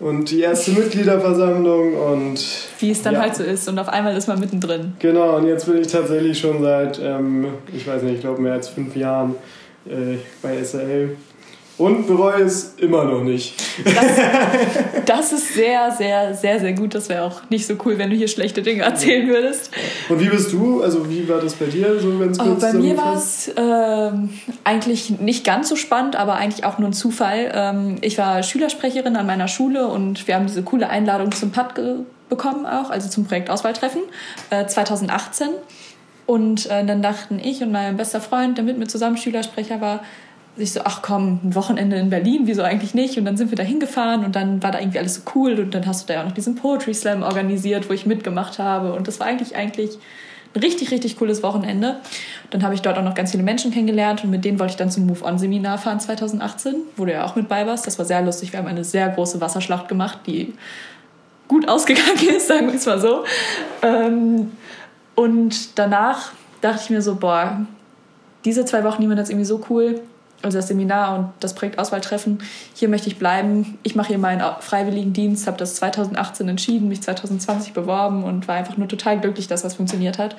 und 0.00 0.30
die 0.30 0.40
erste 0.40 0.72
Mitgliederversammlung 0.72 1.94
und. 1.94 2.40
Wie 2.78 2.90
es 2.90 3.02
dann 3.02 3.14
ja. 3.14 3.20
halt 3.20 3.36
so 3.36 3.42
ist 3.42 3.68
und 3.68 3.78
auf 3.78 3.88
einmal 3.88 4.16
ist 4.16 4.28
man 4.28 4.38
mittendrin. 4.38 4.92
Genau, 4.98 5.36
und 5.36 5.46
jetzt 5.46 5.66
bin 5.66 5.78
ich 5.78 5.88
tatsächlich 5.88 6.38
schon 6.38 6.62
seit, 6.62 7.00
ähm, 7.02 7.46
ich 7.72 7.86
weiß 7.86 8.02
nicht, 8.02 8.16
ich 8.16 8.20
glaube 8.20 8.40
mehr 8.40 8.54
als 8.54 8.68
fünf 8.68 8.94
Jahren 8.96 9.34
äh, 9.86 10.18
bei 10.42 10.62
SRL. 10.62 11.16
Und 11.78 12.08
bereue 12.08 12.42
es 12.42 12.74
immer 12.78 13.04
noch 13.04 13.22
nicht. 13.22 13.54
Das, 13.84 15.06
das, 15.06 15.32
ist 15.32 15.54
sehr, 15.54 15.92
sehr, 15.92 16.34
sehr, 16.34 16.58
sehr 16.58 16.72
gut. 16.72 16.94
Das 16.94 17.08
wäre 17.08 17.22
auch 17.22 17.40
nicht 17.50 17.66
so 17.66 17.74
cool, 17.84 17.98
wenn 17.98 18.10
du 18.10 18.16
hier 18.16 18.26
schlechte 18.26 18.62
Dinge 18.62 18.82
erzählen 18.82 19.28
würdest. 19.28 19.70
Und 20.08 20.20
wie 20.20 20.28
bist 20.28 20.52
du? 20.52 20.82
Also 20.82 21.08
wie 21.08 21.28
war 21.28 21.40
das 21.40 21.54
bei 21.54 21.66
dir 21.66 22.00
so 22.00 22.18
ganz 22.18 22.36
kurz? 22.36 22.50
Oh, 22.50 22.60
bei 22.60 22.72
mir 22.72 22.96
war 22.96 23.14
es 23.14 23.46
äh, 23.48 24.10
eigentlich 24.64 25.20
nicht 25.20 25.44
ganz 25.44 25.68
so 25.68 25.76
spannend, 25.76 26.16
aber 26.16 26.34
eigentlich 26.34 26.64
auch 26.64 26.78
nur 26.78 26.88
ein 26.88 26.94
Zufall. 26.94 27.52
Ähm, 27.54 27.96
ich 28.00 28.18
war 28.18 28.42
Schülersprecherin 28.42 29.14
an 29.14 29.26
meiner 29.26 29.46
Schule 29.46 29.86
und 29.86 30.26
wir 30.26 30.34
haben 30.34 30.48
diese 30.48 30.62
coole 30.62 30.88
Einladung 30.88 31.30
zum 31.30 31.52
PAD 31.52 32.04
bekommen 32.28 32.66
auch, 32.66 32.90
also 32.90 33.08
zum 33.08 33.24
Projekt 33.24 33.50
Auswahltreffen 33.50 34.02
äh, 34.50 34.66
2018. 34.66 35.48
Und 36.26 36.66
äh, 36.66 36.84
dann 36.84 37.00
dachten 37.00 37.40
ich 37.42 37.62
und 37.62 37.72
mein 37.72 37.96
bester 37.96 38.20
Freund, 38.20 38.58
der 38.58 38.64
mit 38.64 38.78
mir 38.78 38.86
zusammen 38.86 39.16
Schülersprecher 39.16 39.80
war, 39.80 40.00
sich 40.58 40.72
so, 40.72 40.80
ach 40.84 41.02
komm, 41.02 41.40
ein 41.42 41.54
Wochenende 41.54 41.96
in 41.96 42.10
Berlin, 42.10 42.42
wieso 42.44 42.62
eigentlich 42.62 42.94
nicht? 42.94 43.18
Und 43.18 43.24
dann 43.24 43.36
sind 43.36 43.50
wir 43.50 43.56
da 43.56 43.62
hingefahren 43.62 44.24
und 44.24 44.36
dann 44.36 44.62
war 44.62 44.70
da 44.70 44.80
irgendwie 44.80 44.98
alles 44.98 45.14
so 45.14 45.22
cool 45.34 45.58
und 45.58 45.74
dann 45.74 45.86
hast 45.86 46.02
du 46.02 46.06
da 46.08 46.14
ja 46.14 46.20
auch 46.20 46.26
noch 46.26 46.34
diesen 46.34 46.54
Poetry 46.56 46.94
Slam 46.94 47.22
organisiert, 47.22 47.88
wo 47.88 47.92
ich 47.92 48.06
mitgemacht 48.06 48.58
habe 48.58 48.92
und 48.92 49.08
das 49.08 49.20
war 49.20 49.26
eigentlich 49.26 49.56
eigentlich 49.56 49.98
ein 50.54 50.60
richtig, 50.60 50.90
richtig 50.90 51.18
cooles 51.18 51.42
Wochenende. 51.42 51.96
Dann 52.50 52.62
habe 52.62 52.74
ich 52.74 52.82
dort 52.82 52.98
auch 52.98 53.02
noch 53.02 53.14
ganz 53.14 53.30
viele 53.32 53.42
Menschen 53.42 53.70
kennengelernt 53.70 54.24
und 54.24 54.30
mit 54.30 54.44
denen 54.44 54.58
wollte 54.58 54.72
ich 54.72 54.76
dann 54.76 54.90
zum 54.90 55.06
Move-On-Seminar 55.06 55.78
fahren 55.78 56.00
2018, 56.00 56.74
wo 56.96 57.04
du 57.04 57.12
ja 57.12 57.24
auch 57.24 57.36
mit 57.36 57.48
bei 57.48 57.66
warst. 57.66 57.86
Das 57.86 57.98
war 57.98 58.06
sehr 58.06 58.22
lustig. 58.22 58.52
Wir 58.52 58.58
haben 58.58 58.66
eine 58.66 58.84
sehr 58.84 59.08
große 59.08 59.40
Wasserschlacht 59.40 59.88
gemacht, 59.88 60.20
die 60.26 60.54
gut 61.48 61.68
ausgegangen 61.68 62.28
ist, 62.36 62.48
sagen 62.48 62.68
wir 62.68 62.74
es 62.74 62.86
mal 62.86 63.00
so. 63.00 63.24
Ähm, 63.82 64.52
und 65.14 65.78
danach 65.78 66.32
dachte 66.60 66.80
ich 66.84 66.90
mir 66.90 67.02
so, 67.02 67.16
boah, 67.16 67.66
diese 68.44 68.64
zwei 68.64 68.84
Wochen, 68.84 69.02
die 69.02 69.08
waren 69.08 69.18
jetzt 69.18 69.30
irgendwie 69.30 69.44
so 69.44 69.60
cool. 69.68 70.00
Also 70.40 70.58
das 70.58 70.68
Seminar 70.68 71.18
und 71.18 71.32
das 71.40 71.54
Projekt 71.54 71.78
Auswahltreffen. 71.78 72.38
Hier 72.74 72.88
möchte 72.88 73.08
ich 73.08 73.18
bleiben. 73.18 73.78
Ich 73.82 73.96
mache 73.96 74.08
hier 74.08 74.18
meinen 74.18 74.40
Freiwilligendienst, 74.60 75.48
habe 75.48 75.56
das 75.56 75.74
2018 75.76 76.48
entschieden, 76.48 76.88
mich 76.88 77.02
2020 77.02 77.72
beworben 77.72 78.22
und 78.22 78.46
war 78.46 78.54
einfach 78.54 78.76
nur 78.76 78.86
total 78.86 79.18
glücklich, 79.18 79.48
dass 79.48 79.62
das 79.62 79.74
funktioniert 79.74 80.18
hat. 80.18 80.36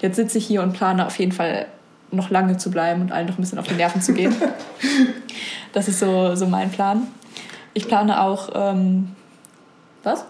Jetzt 0.00 0.16
sitze 0.16 0.36
ich 0.36 0.46
hier 0.46 0.62
und 0.62 0.74
plane 0.74 1.06
auf 1.06 1.18
jeden 1.18 1.32
Fall 1.32 1.66
noch 2.10 2.30
lange 2.30 2.58
zu 2.58 2.70
bleiben 2.70 3.00
und 3.00 3.12
allen 3.12 3.26
noch 3.26 3.38
ein 3.38 3.40
bisschen 3.40 3.58
auf 3.58 3.66
die 3.66 3.74
Nerven 3.74 4.02
zu 4.02 4.12
gehen. 4.12 4.34
das 5.72 5.88
ist 5.88 5.98
so, 5.98 6.34
so 6.34 6.46
mein 6.46 6.70
Plan. 6.70 7.06
Ich 7.72 7.86
plane 7.86 8.20
auch, 8.20 8.50
ähm, 8.54 9.14
was? 10.02 10.24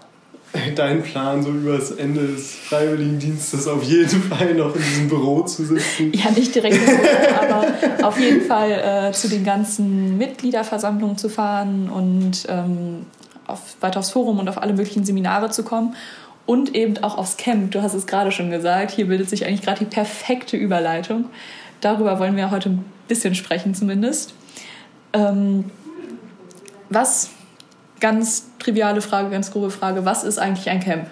dein 0.75 1.03
Plan, 1.03 1.43
so 1.43 1.51
übers 1.51 1.91
Ende 1.91 2.27
des 2.27 2.55
Freiwilligendienstes 2.55 3.67
auf 3.67 3.83
jeden 3.83 4.21
Fall 4.23 4.53
noch 4.55 4.75
in 4.75 4.81
diesem 4.81 5.09
Büro 5.09 5.41
zu 5.43 5.65
sitzen? 5.65 6.11
Ja, 6.13 6.31
nicht 6.31 6.53
direkt 6.53 6.75
im 6.75 6.85
Büro, 6.85 6.99
aber 7.41 8.07
auf 8.07 8.19
jeden 8.19 8.41
Fall 8.41 8.71
äh, 8.71 9.11
zu 9.11 9.27
den 9.27 9.43
ganzen 9.43 10.17
Mitgliederversammlungen 10.17 11.17
zu 11.17 11.29
fahren 11.29 11.89
und 11.89 12.45
ähm, 12.47 13.05
auf, 13.45 13.59
weiter 13.81 13.99
aufs 13.99 14.11
Forum 14.11 14.39
und 14.39 14.49
auf 14.49 14.61
alle 14.61 14.73
möglichen 14.73 15.05
Seminare 15.05 15.49
zu 15.49 15.63
kommen. 15.63 15.95
Und 16.45 16.73
eben 16.73 16.97
auch 17.03 17.19
aufs 17.19 17.37
Camp. 17.37 17.69
Du 17.71 17.83
hast 17.83 17.93
es 17.93 18.07
gerade 18.07 18.31
schon 18.31 18.49
gesagt. 18.49 18.89
Hier 18.89 19.05
bildet 19.05 19.29
sich 19.29 19.45
eigentlich 19.45 19.61
gerade 19.61 19.79
die 19.79 19.85
perfekte 19.85 20.57
Überleitung. 20.57 21.25
Darüber 21.79 22.17
wollen 22.17 22.35
wir 22.35 22.49
heute 22.49 22.69
ein 22.69 22.85
bisschen 23.07 23.35
sprechen, 23.35 23.75
zumindest. 23.75 24.33
Ähm, 25.13 25.65
was 26.89 27.29
ganz 27.99 28.49
triviale 28.59 29.01
Frage, 29.01 29.29
ganz 29.29 29.51
grobe 29.51 29.69
Frage. 29.69 30.05
Was 30.05 30.23
ist 30.23 30.37
eigentlich 30.37 30.69
ein 30.69 30.79
Camp? 30.79 31.07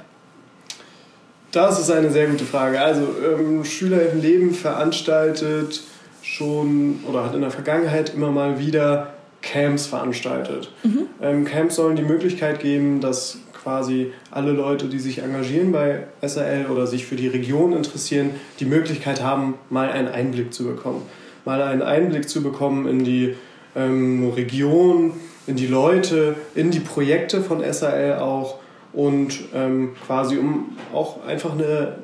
Das 1.51 1.79
ist 1.79 1.89
eine 1.89 2.11
sehr 2.11 2.27
gute 2.27 2.45
Frage. 2.45 2.79
Also 2.79 3.07
ähm, 3.25 3.63
Schüler 3.63 4.11
im 4.11 4.21
Leben 4.21 4.53
veranstaltet 4.53 5.81
schon 6.21 6.99
oder 7.07 7.23
hat 7.25 7.35
in 7.35 7.41
der 7.41 7.51
Vergangenheit 7.51 8.13
immer 8.13 8.31
mal 8.31 8.59
wieder 8.59 9.13
Camps 9.41 9.87
veranstaltet. 9.87 10.71
Mhm. 10.83 11.07
Ähm, 11.21 11.45
Camps 11.45 11.75
sollen 11.75 11.95
die 11.95 12.03
Möglichkeit 12.03 12.59
geben, 12.59 12.99
dass 12.99 13.37
quasi 13.53 14.11
alle 14.31 14.51
Leute, 14.51 14.87
die 14.87 14.99
sich 14.99 15.19
engagieren 15.19 15.71
bei 15.71 16.07
SRL 16.21 16.67
oder 16.67 16.85
sich 16.87 17.05
für 17.05 17.15
die 17.15 17.27
Region 17.27 17.73
interessieren, 17.73 18.31
die 18.59 18.65
Möglichkeit 18.65 19.21
haben, 19.21 19.55
mal 19.69 19.89
einen 19.89 20.07
Einblick 20.07 20.53
zu 20.53 20.65
bekommen. 20.65 21.01
Mal 21.45 21.61
einen 21.61 21.81
Einblick 21.81 22.29
zu 22.29 22.43
bekommen 22.43 22.87
in 22.87 23.03
die 23.03 23.35
ähm, 23.75 24.29
Region, 24.35 25.13
in 25.47 25.55
die 25.55 25.67
Leute, 25.67 26.35
in 26.55 26.71
die 26.71 26.79
Projekte 26.79 27.41
von 27.41 27.63
SAL 27.71 28.19
auch 28.19 28.55
und 28.93 29.39
ähm, 29.55 29.95
quasi 30.05 30.37
um 30.37 30.77
auch 30.93 31.25
einfach 31.25 31.53
eine 31.53 31.95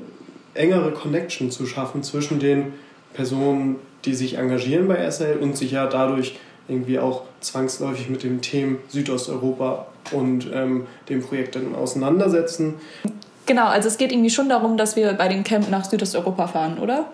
engere 0.54 0.92
Connection 0.92 1.52
zu 1.52 1.66
schaffen 1.66 2.04
zwischen 2.04 2.40
den 2.40 2.74
Personen, 3.14 3.78
die 4.06 4.14
sich 4.14 4.38
engagieren 4.38 4.88
bei 4.88 5.10
SAL 5.10 5.38
und 5.38 5.58
sich 5.58 5.72
ja 5.72 5.88
dadurch 5.88 6.38
irgendwie 6.68 7.00
auch 7.00 7.24
zwangsläufig 7.42 8.10
mit 8.10 8.24
dem 8.24 8.42
Thema 8.42 8.78
Südosteuropa 8.88 9.88
und 10.12 10.48
ähm, 10.54 10.88
dem 11.10 11.22
Projekt 11.22 11.56
dann 11.56 11.76
auseinandersetzen. 11.76 12.76
Genau, 13.46 13.66
also 13.66 13.90
es 13.90 13.98
geht 13.98 14.12
irgendwie 14.12 14.30
schon 14.30 14.48
darum, 14.48 14.78
dass 14.78 14.96
wir 14.96 15.14
bei 15.14 15.28
dem 15.28 15.44
Camp 15.44 15.70
nach 15.70 15.84
Südosteuropa 15.84 16.48
fahren, 16.48 16.80
oder? 16.80 17.08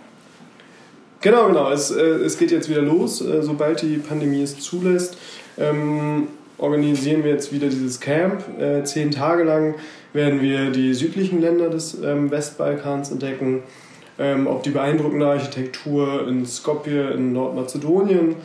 Genau, 1.22 1.48
genau. 1.48 1.70
Es, 1.72 1.92
äh, 1.92 2.02
es 2.02 2.38
geht 2.38 2.52
jetzt 2.52 2.70
wieder 2.70 2.82
los, 2.82 3.22
äh, 3.22 3.42
sobald 3.42 3.82
die 3.82 3.98
Pandemie 3.98 4.42
es 4.42 4.60
zulässt 4.60 5.18
ähm, 5.60 6.30
organisieren 6.58 7.24
wir 7.24 7.32
jetzt 7.32 7.54
wieder 7.54 7.68
dieses 7.68 8.00
Camp. 8.00 8.44
Äh, 8.60 8.84
zehn 8.84 9.12
Tage 9.12 9.44
lang 9.44 9.76
werden 10.14 10.42
wir 10.42 10.72
die 10.72 10.94
südlichen 10.94 11.42
Länder 11.42 11.70
des 11.70 11.98
ähm, 12.04 12.32
Westbalkans 12.32 13.12
entdecken. 13.12 13.64
Ähm, 14.18 14.48
ob 14.48 14.64
die 14.64 14.72
beeindruckende 14.72 15.28
Architektur 15.28 16.28
in 16.28 16.46
Skopje 16.46 17.12
in 17.12 17.32
Nordmazedonien 17.32 18.36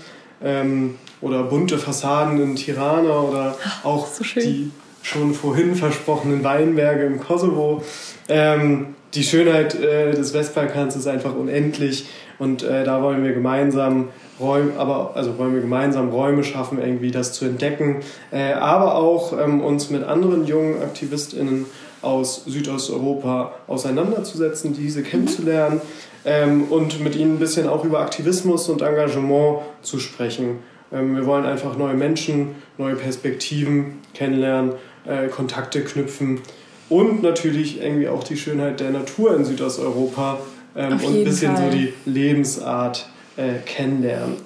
ähm, 0.43 0.97
oder 1.21 1.43
bunte 1.45 1.79
Fassaden 1.79 2.41
in 2.41 2.55
Tirana 2.55 3.21
oder 3.21 3.59
auch 3.83 4.07
so 4.07 4.23
die 4.41 4.71
schon 5.03 5.35
vorhin 5.35 5.75
versprochenen 5.75 6.45
Weinberge 6.45 7.05
im 7.05 7.19
Kosovo. 7.19 7.83
Ähm, 8.29 8.95
die 9.15 9.25
Schönheit 9.25 9.75
äh, 9.75 10.13
des 10.13 10.33
Westbalkans 10.33 10.95
ist 10.95 11.07
einfach 11.09 11.35
unendlich 11.35 12.07
und 12.39 12.63
äh, 12.63 12.85
da 12.85 13.03
wollen 13.03 13.23
wir 13.23 13.33
gemeinsam 13.33 14.09
Räume, 14.41 14.73
aber 14.79 15.13
also 15.15 15.39
wollen 15.39 15.55
wir 15.55 15.61
gemeinsam 15.61 16.11
Räume 16.11 16.43
schaffen, 16.43 16.79
irgendwie 16.81 17.11
das 17.11 17.33
zu 17.33 17.45
entdecken, 17.45 18.01
äh, 18.33 18.53
aber 18.53 18.97
auch 18.97 19.33
ähm, 19.39 19.61
uns 19.61 19.91
mit 19.91 20.03
anderen 20.03 20.47
jungen 20.47 20.83
AktivistInnen 20.83 21.67
aus 22.03 22.45
Südosteuropa 22.45 23.53
auseinanderzusetzen, 23.67 24.75
diese 24.75 25.03
kennenzulernen 25.03 25.81
ähm, 26.25 26.65
und 26.65 27.01
mit 27.01 27.17
ihnen 27.17 27.37
ein 27.37 27.39
bisschen 27.39 27.69
auch 27.69 27.85
über 27.85 28.01
Aktivismus 28.01 28.69
und 28.69 28.83
Engagement 28.83 29.61
zu 29.83 29.99
sprechen. 29.99 30.59
Ähm, 30.93 31.17
wir 31.17 31.27
wollen 31.27 31.47
einfach 31.47 31.77
neue 31.77 31.95
Menschen, 31.95 32.57
neue 32.79 32.97
Perspektiven 32.97 34.01
kennenlernen, 34.15 34.73
äh, 35.07 35.29
Kontakte 35.29 35.83
knüpfen 35.83 36.41
und 36.89 37.23
natürlich 37.23 37.81
irgendwie 37.81 38.09
auch 38.09 38.25
die 38.25 38.37
Schönheit 38.37 38.81
der 38.81 38.91
Natur 38.91 39.37
in 39.37 39.45
Südosteuropa 39.45 40.39
ähm, 40.77 40.93
und 40.93 41.17
ein 41.17 41.25
bisschen 41.25 41.57
Fall. 41.57 41.71
so 41.71 41.77
die 41.77 41.93
Lebensart 42.07 43.09
äh, 43.37 43.55
kennenlernen. 43.65 44.37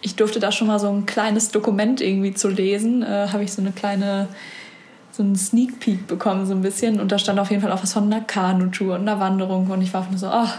Ich 0.00 0.14
durfte 0.14 0.38
da 0.38 0.52
schon 0.52 0.68
mal 0.68 0.78
so 0.78 0.88
ein 0.88 1.06
kleines 1.06 1.50
Dokument 1.50 2.00
irgendwie 2.00 2.34
zu 2.34 2.48
lesen. 2.48 3.02
Äh, 3.02 3.28
Habe 3.32 3.44
ich 3.44 3.52
so 3.52 3.60
eine 3.60 3.72
kleine, 3.72 4.28
so 5.10 5.22
einen 5.22 5.36
Sneak 5.36 5.80
Peek 5.80 6.06
bekommen, 6.06 6.46
so 6.46 6.54
ein 6.54 6.62
bisschen. 6.62 7.00
Und 7.00 7.10
da 7.10 7.18
stand 7.18 7.40
auf 7.40 7.50
jeden 7.50 7.62
Fall 7.62 7.72
auch 7.72 7.82
was 7.82 7.92
von 7.92 8.04
einer 8.04 8.20
Kanutour 8.20 8.94
und 8.94 9.02
einer 9.02 9.18
Wanderung. 9.18 9.68
Und 9.68 9.82
ich 9.82 9.92
war 9.92 10.06
nur 10.08 10.18
so, 10.18 10.28
ach, 10.28 10.58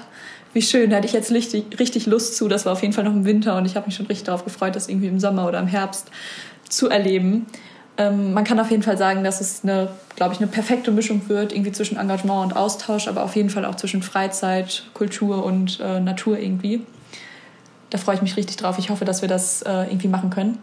wie 0.53 0.61
schön, 0.61 0.89
da 0.89 0.97
hatte 0.97 1.07
ich 1.07 1.13
jetzt 1.13 1.31
richtig, 1.31 1.79
richtig 1.79 2.05
Lust 2.05 2.35
zu. 2.35 2.47
Das 2.47 2.65
war 2.65 2.73
auf 2.73 2.81
jeden 2.81 2.93
Fall 2.93 3.03
noch 3.03 3.13
im 3.13 3.25
Winter 3.25 3.55
und 3.57 3.65
ich 3.65 3.75
habe 3.75 3.85
mich 3.85 3.95
schon 3.95 4.07
richtig 4.07 4.25
darauf 4.25 4.43
gefreut, 4.43 4.75
das 4.75 4.89
irgendwie 4.89 5.07
im 5.07 5.19
Sommer 5.19 5.47
oder 5.47 5.59
im 5.59 5.67
Herbst 5.67 6.09
zu 6.67 6.89
erleben. 6.89 7.45
Ähm, 7.99 8.33
man 8.33 8.45
kann 8.45 8.59
auf 8.61 8.71
jeden 8.71 8.81
Fall 8.81 8.97
sagen, 8.97 9.25
dass 9.25 9.41
es 9.41 9.61
eine, 9.63 9.89
glaube 10.15 10.33
ich, 10.33 10.39
eine 10.39 10.47
perfekte 10.47 10.89
Mischung 10.89 11.27
wird, 11.27 11.51
irgendwie 11.51 11.73
zwischen 11.73 11.97
Engagement 11.97 12.45
und 12.45 12.57
Austausch, 12.57 13.09
aber 13.09 13.23
auf 13.23 13.35
jeden 13.35 13.49
Fall 13.49 13.65
auch 13.65 13.75
zwischen 13.75 14.01
Freizeit, 14.01 14.85
Kultur 14.93 15.43
und 15.43 15.81
äh, 15.81 15.99
Natur 15.99 16.39
irgendwie. 16.39 16.81
Da 17.89 17.97
freue 17.97 18.15
ich 18.15 18.21
mich 18.21 18.37
richtig 18.37 18.55
drauf. 18.55 18.79
Ich 18.79 18.89
hoffe, 18.89 19.03
dass 19.03 19.21
wir 19.21 19.27
das 19.27 19.63
äh, 19.63 19.83
irgendwie 19.83 20.07
machen 20.07 20.29
können. 20.29 20.59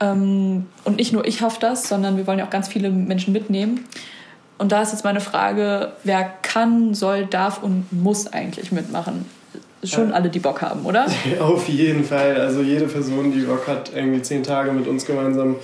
Ähm, 0.00 0.66
und 0.84 0.96
nicht 0.96 1.12
nur 1.12 1.26
ich 1.26 1.42
hoffe 1.42 1.58
das, 1.60 1.88
sondern 1.88 2.16
wir 2.16 2.26
wollen 2.26 2.38
ja 2.38 2.46
auch 2.46 2.50
ganz 2.50 2.68
viele 2.68 2.88
Menschen 2.88 3.34
mitnehmen. 3.34 3.84
Und 4.56 4.72
da 4.72 4.80
ist 4.80 4.92
jetzt 4.92 5.04
meine 5.04 5.20
Frage, 5.20 5.92
wer 6.04 6.24
kann, 6.40 6.94
soll, 6.94 7.26
darf 7.26 7.62
und 7.62 7.92
muss 7.92 8.32
eigentlich 8.32 8.72
mitmachen? 8.72 9.26
Schon 9.82 10.12
alle, 10.12 10.30
die 10.30 10.38
Bock 10.38 10.62
haben, 10.62 10.86
oder? 10.86 11.04
Auf 11.40 11.68
jeden 11.68 12.04
Fall. 12.04 12.40
Also 12.40 12.62
jede 12.62 12.86
Person, 12.86 13.30
die 13.32 13.40
Bock 13.40 13.68
hat, 13.68 13.90
irgendwie 13.94 14.22
zehn 14.22 14.42
Tage 14.42 14.72
mit 14.72 14.88
uns 14.88 15.04
gemeinsam 15.04 15.56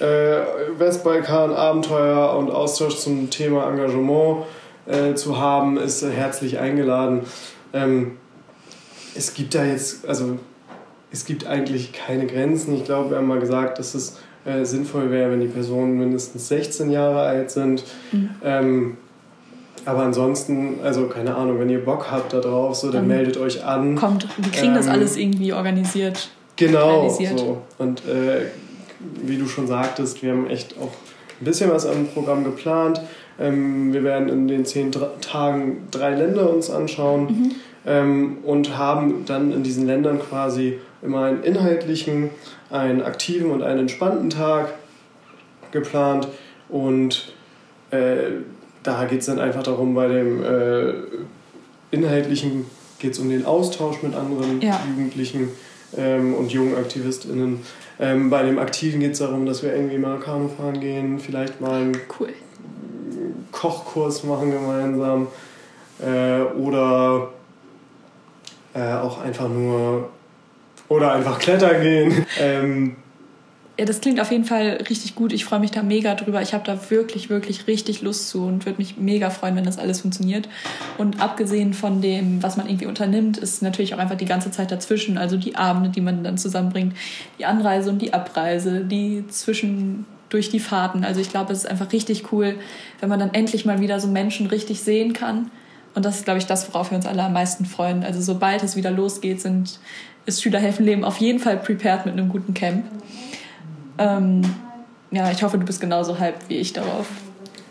äh, 0.00 0.40
Westbalkan, 0.78 1.52
Abenteuer 1.52 2.36
und 2.36 2.50
Austausch 2.50 2.96
zum 2.96 3.30
Thema 3.30 3.68
Engagement 3.70 4.44
äh, 4.86 5.14
zu 5.14 5.38
haben, 5.38 5.76
ist 5.76 6.04
herzlich 6.04 6.58
eingeladen. 6.58 7.22
Ähm, 7.72 8.18
es 9.14 9.34
gibt 9.34 9.54
da 9.54 9.64
jetzt, 9.64 10.06
also 10.06 10.38
es 11.12 11.24
gibt 11.24 11.46
eigentlich 11.46 11.92
keine 11.92 12.26
Grenzen. 12.26 12.74
Ich 12.74 12.84
glaube, 12.84 13.10
wir 13.10 13.18
haben 13.18 13.28
mal 13.28 13.38
gesagt, 13.38 13.78
dass 13.78 13.94
es 13.94 14.18
äh, 14.44 14.64
sinnvoll 14.64 15.10
wäre, 15.10 15.30
wenn 15.30 15.40
die 15.40 15.46
Personen 15.46 15.96
mindestens 15.96 16.48
16 16.48 16.90
Jahre 16.90 17.20
alt 17.20 17.50
sind. 17.50 17.84
Mhm. 18.12 18.30
Ähm, 18.42 18.96
aber 19.86 20.02
ansonsten, 20.02 20.78
also 20.82 21.06
keine 21.06 21.34
Ahnung, 21.34 21.60
wenn 21.60 21.68
ihr 21.68 21.84
Bock 21.84 22.10
habt 22.10 22.32
da 22.32 22.40
drauf, 22.40 22.74
so, 22.74 22.88
dann, 22.88 22.96
dann 22.96 23.08
meldet 23.08 23.36
euch 23.36 23.64
an. 23.64 23.96
Kommt, 23.96 24.26
wir 24.38 24.50
kriegen 24.50 24.72
ähm, 24.72 24.74
das 24.74 24.88
alles 24.88 25.16
irgendwie 25.16 25.52
organisiert. 25.52 26.30
Genau, 26.56 27.08
so. 27.08 27.62
Und 27.78 28.00
äh, 28.06 28.46
wie 29.22 29.36
du 29.36 29.46
schon 29.46 29.66
sagtest, 29.66 30.22
wir 30.22 30.32
haben 30.32 30.48
echt 30.48 30.76
auch 30.78 30.92
ein 31.40 31.44
bisschen 31.44 31.70
was 31.70 31.86
am 31.86 32.06
Programm 32.08 32.44
geplant. 32.44 33.00
Ähm, 33.38 33.92
wir 33.92 34.04
werden 34.04 34.28
in 34.28 34.48
den 34.48 34.64
zehn 34.64 34.92
Tagen 34.92 35.88
drei 35.90 36.14
Länder 36.14 36.52
uns 36.52 36.70
anschauen. 36.70 37.22
Mhm 37.24 37.54
ähm, 37.86 38.38
und 38.44 38.76
haben 38.76 39.24
dann 39.26 39.52
in 39.52 39.62
diesen 39.62 39.86
Ländern 39.86 40.18
quasi 40.18 40.78
immer 41.02 41.24
einen 41.24 41.42
inhaltlichen, 41.42 42.30
einen 42.70 43.02
aktiven 43.02 43.50
und 43.50 43.62
einen 43.62 43.80
entspannten 43.80 44.30
Tag 44.30 44.74
geplant 45.70 46.28
und 46.68 47.32
äh, 47.90 48.30
da 48.82 49.04
geht 49.04 49.20
es 49.20 49.26
dann 49.26 49.38
einfach 49.38 49.62
darum, 49.62 49.94
bei 49.94 50.08
dem 50.08 50.42
äh, 50.42 50.92
inhaltlichen 51.90 52.66
geht 52.98 53.12
es 53.12 53.18
um 53.18 53.28
den 53.28 53.44
Austausch 53.44 54.02
mit 54.02 54.14
anderen 54.14 54.60
ja. 54.60 54.80
Jugendlichen 54.88 55.48
ähm, 55.96 56.34
und 56.34 56.52
jungen 56.52 56.76
AktivistInnen. 56.76 57.60
Ähm, 58.00 58.30
bei 58.30 58.42
dem 58.42 58.58
Aktiven 58.58 59.00
geht 59.00 59.12
es 59.12 59.18
darum, 59.20 59.46
dass 59.46 59.62
wir 59.62 59.74
irgendwie 59.74 59.98
mal 59.98 60.18
Kanu 60.18 60.48
fahren 60.48 60.80
gehen, 60.80 61.18
vielleicht 61.18 61.60
mal 61.60 61.80
einen 61.80 61.96
cool. 62.18 62.32
Kochkurs 63.52 64.24
machen 64.24 64.50
gemeinsam 64.50 65.28
äh, 66.00 66.40
oder 66.58 67.28
äh, 68.74 68.94
auch 68.94 69.22
einfach 69.22 69.48
nur 69.48 70.10
oder 70.88 71.12
einfach 71.12 71.38
klettern 71.38 71.80
gehen. 71.80 72.26
Ähm, 72.40 72.96
Ja, 73.76 73.84
das 73.84 74.00
klingt 74.00 74.20
auf 74.20 74.30
jeden 74.30 74.44
Fall 74.44 74.84
richtig 74.88 75.16
gut. 75.16 75.32
Ich 75.32 75.44
freue 75.44 75.58
mich 75.58 75.72
da 75.72 75.82
mega 75.82 76.14
drüber. 76.14 76.40
Ich 76.42 76.54
habe 76.54 76.62
da 76.64 76.78
wirklich, 76.90 77.28
wirklich 77.28 77.66
richtig 77.66 78.02
Lust 78.02 78.28
zu 78.28 78.44
und 78.44 78.66
würde 78.66 78.78
mich 78.78 78.98
mega 78.98 79.30
freuen, 79.30 79.56
wenn 79.56 79.64
das 79.64 79.78
alles 79.78 80.02
funktioniert. 80.02 80.48
Und 80.96 81.20
abgesehen 81.20 81.74
von 81.74 82.00
dem, 82.00 82.40
was 82.40 82.56
man 82.56 82.68
irgendwie 82.68 82.86
unternimmt, 82.86 83.36
ist 83.36 83.62
natürlich 83.62 83.92
auch 83.92 83.98
einfach 83.98 84.16
die 84.16 84.26
ganze 84.26 84.52
Zeit 84.52 84.70
dazwischen. 84.70 85.18
Also 85.18 85.36
die 85.36 85.56
Abende, 85.56 85.90
die 85.90 86.00
man 86.00 86.22
dann 86.22 86.38
zusammenbringt, 86.38 86.94
die 87.40 87.46
Anreise 87.46 87.90
und 87.90 88.00
die 88.00 88.14
Abreise, 88.14 88.84
die 88.84 89.24
zwischen 89.28 90.06
durch 90.28 90.50
die 90.50 90.60
Fahrten. 90.60 91.04
Also 91.04 91.20
ich 91.20 91.30
glaube, 91.30 91.52
es 91.52 91.60
ist 91.60 91.70
einfach 91.70 91.92
richtig 91.92 92.32
cool, 92.32 92.54
wenn 93.00 93.08
man 93.08 93.18
dann 93.18 93.34
endlich 93.34 93.64
mal 93.64 93.80
wieder 93.80 93.98
so 93.98 94.06
Menschen 94.06 94.46
richtig 94.46 94.82
sehen 94.82 95.14
kann. 95.14 95.50
Und 95.96 96.04
das 96.04 96.16
ist, 96.16 96.24
glaube 96.24 96.38
ich, 96.38 96.46
das, 96.46 96.72
worauf 96.72 96.92
wir 96.92 96.96
uns 96.96 97.06
alle 97.06 97.24
am 97.24 97.32
meisten 97.32 97.64
freuen. 97.64 98.04
Also 98.04 98.20
sobald 98.20 98.62
es 98.62 98.76
wieder 98.76 98.92
losgeht, 98.92 99.40
sind, 99.40 99.80
ist 100.26 100.42
Schülerhelfen 100.42 100.84
Leben 100.84 101.04
auf 101.04 101.18
jeden 101.18 101.40
Fall 101.40 101.56
prepared 101.56 102.06
mit 102.06 102.14
einem 102.14 102.28
guten 102.28 102.54
Camp. 102.54 102.84
Ähm, 103.98 104.42
ja, 105.10 105.30
ich 105.30 105.42
hoffe, 105.42 105.58
du 105.58 105.64
bist 105.64 105.80
genauso 105.80 106.18
hyped 106.18 106.48
wie 106.48 106.56
ich 106.56 106.72
darauf. 106.72 107.06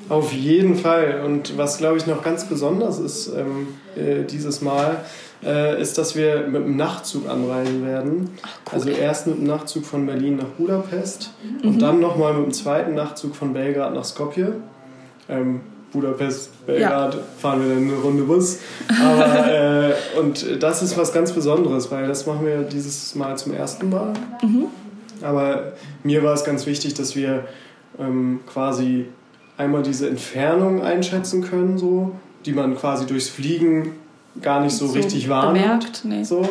Auf 0.10 0.34
jeden 0.34 0.76
Fall. 0.76 1.22
Und 1.26 1.58
was, 1.58 1.78
glaube 1.78 1.98
ich, 1.98 2.08
noch 2.08 2.24
ganz 2.24 2.46
besonders 2.46 3.00
ist 3.00 3.28
ähm, 3.28 3.68
äh, 3.96 4.24
dieses 4.24 4.62
Mal, 4.62 4.98
äh, 5.44 5.82
ist, 5.82 5.98
dass 5.98 6.16
wir 6.16 6.48
mit 6.48 6.64
dem 6.64 6.78
Nachtzug 6.78 7.28
anreisen 7.30 7.86
werden. 7.86 8.30
Ach, 8.42 8.50
cool. 8.68 8.74
Also 8.74 8.90
erst 8.90 9.28
mit 9.28 9.38
dem 9.38 9.46
Nachtzug 9.46 9.86
von 9.86 10.06
Berlin 10.06 10.38
nach 10.38 10.48
Budapest 10.58 11.32
mhm. 11.44 11.68
und 11.68 11.82
dann 11.82 12.00
nochmal 12.00 12.34
mit 12.34 12.46
dem 12.46 12.54
zweiten 12.54 12.96
Nachtzug 12.96 13.36
von 13.36 13.54
Belgrad 13.54 13.94
nach 13.94 14.06
Skopje. 14.06 14.56
Ähm, 15.30 15.62
Budapest, 15.92 16.66
Belgrad, 16.66 17.14
ja. 17.14 17.22
fahren 17.38 17.62
wir 17.62 17.76
dann 17.76 17.84
eine 17.84 18.02
Runde 18.02 18.24
Bus. 18.24 18.60
Aber, 19.00 19.52
äh, 19.52 19.94
und 20.20 20.62
das 20.62 20.82
ist 20.82 20.98
was 20.98 21.14
ganz 21.14 21.32
Besonderes, 21.32 21.92
weil 21.92 22.08
das 22.08 22.26
machen 22.26 22.46
wir 22.46 22.64
dieses 22.64 23.14
Mal 23.16 23.38
zum 23.38 23.54
ersten 23.54 23.90
Mal. 23.90 24.14
Mhm. 24.42 24.68
Aber 25.24 25.74
mir 26.04 26.24
war 26.24 26.34
es 26.34 26.44
ganz 26.44 26.66
wichtig, 26.66 26.94
dass 26.94 27.16
wir 27.16 27.46
ähm, 28.00 28.42
quasi 28.52 29.06
einmal 29.58 29.84
diese 29.84 30.10
Entfernung 30.10 30.82
einschätzen 30.82 31.44
können, 31.44 31.78
so, 31.78 32.12
die 32.46 32.54
man 32.54 32.76
quasi 32.78 33.06
durchs 33.06 33.30
Fliegen 33.30 33.94
gar 34.42 34.62
nicht 34.62 34.76
so, 34.76 34.88
so 34.88 34.94
richtig 34.94 35.30
wahrnimmt. 35.30 36.02
Nee. 36.06 36.24
So. 36.24 36.48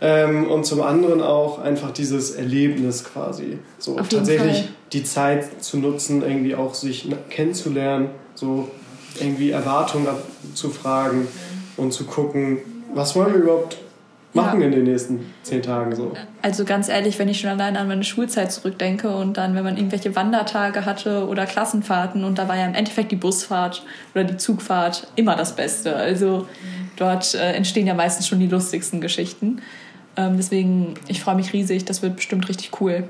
Ähm, 0.00 0.48
und 0.50 0.64
zum 0.64 0.80
anderen 0.80 1.20
auch 1.20 1.58
einfach 1.58 1.90
dieses 1.90 2.30
Erlebnis 2.30 3.04
quasi. 3.04 3.58
So 3.78 3.98
Auf 3.98 4.08
tatsächlich 4.08 4.68
die 4.92 5.02
Zeit 5.04 5.62
zu 5.62 5.78
nutzen, 5.78 6.22
irgendwie 6.22 6.54
auch 6.54 6.74
sich 6.74 7.08
kennenzulernen, 7.30 8.10
so 8.34 8.68
irgendwie 9.20 9.50
Erwartungen 9.50 10.06
abzufragen 10.06 11.26
und 11.76 11.92
zu 11.92 12.04
gucken, 12.04 12.58
was 12.94 13.16
wollen 13.16 13.34
wir 13.34 13.40
überhaupt 13.40 13.78
machen 14.34 14.60
ja. 14.60 14.66
in 14.66 14.72
den 14.72 14.84
nächsten 14.84 15.32
zehn 15.42 15.62
Tagen 15.62 15.94
so. 15.94 16.12
Also 16.42 16.64
ganz 16.64 16.88
ehrlich, 16.88 17.18
wenn 17.18 17.28
ich 17.28 17.40
schon 17.40 17.50
allein 17.50 17.76
an 17.76 17.88
meine 17.88 18.04
Schulzeit 18.04 18.52
zurückdenke 18.52 19.14
und 19.14 19.36
dann, 19.36 19.54
wenn 19.54 19.64
man 19.64 19.76
irgendwelche 19.76 20.14
Wandertage 20.14 20.84
hatte 20.84 21.26
oder 21.26 21.46
Klassenfahrten 21.46 22.24
und 22.24 22.38
da 22.38 22.48
war 22.48 22.56
ja 22.56 22.66
im 22.66 22.74
Endeffekt 22.74 23.10
die 23.10 23.16
Busfahrt 23.16 23.82
oder 24.14 24.24
die 24.24 24.36
Zugfahrt 24.36 25.06
immer 25.16 25.36
das 25.36 25.56
Beste. 25.56 25.96
Also 25.96 26.46
dort 26.96 27.34
äh, 27.34 27.52
entstehen 27.52 27.86
ja 27.86 27.94
meistens 27.94 28.28
schon 28.28 28.38
die 28.38 28.48
lustigsten 28.48 29.00
Geschichten. 29.00 29.62
Ähm, 30.16 30.36
deswegen, 30.36 30.94
ich 31.06 31.20
freue 31.20 31.36
mich 31.36 31.52
riesig, 31.52 31.84
das 31.84 32.02
wird 32.02 32.16
bestimmt 32.16 32.48
richtig 32.48 32.80
cool. 32.80 33.04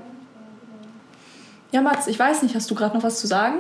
Ja, 1.73 1.83
Mats, 1.83 2.07
ich 2.07 2.19
weiß 2.19 2.43
nicht, 2.43 2.55
hast 2.55 2.71
du 2.71 2.75
gerade 2.75 2.97
noch 2.97 3.03
was 3.03 3.21
zu 3.21 3.27
sagen? 3.27 3.57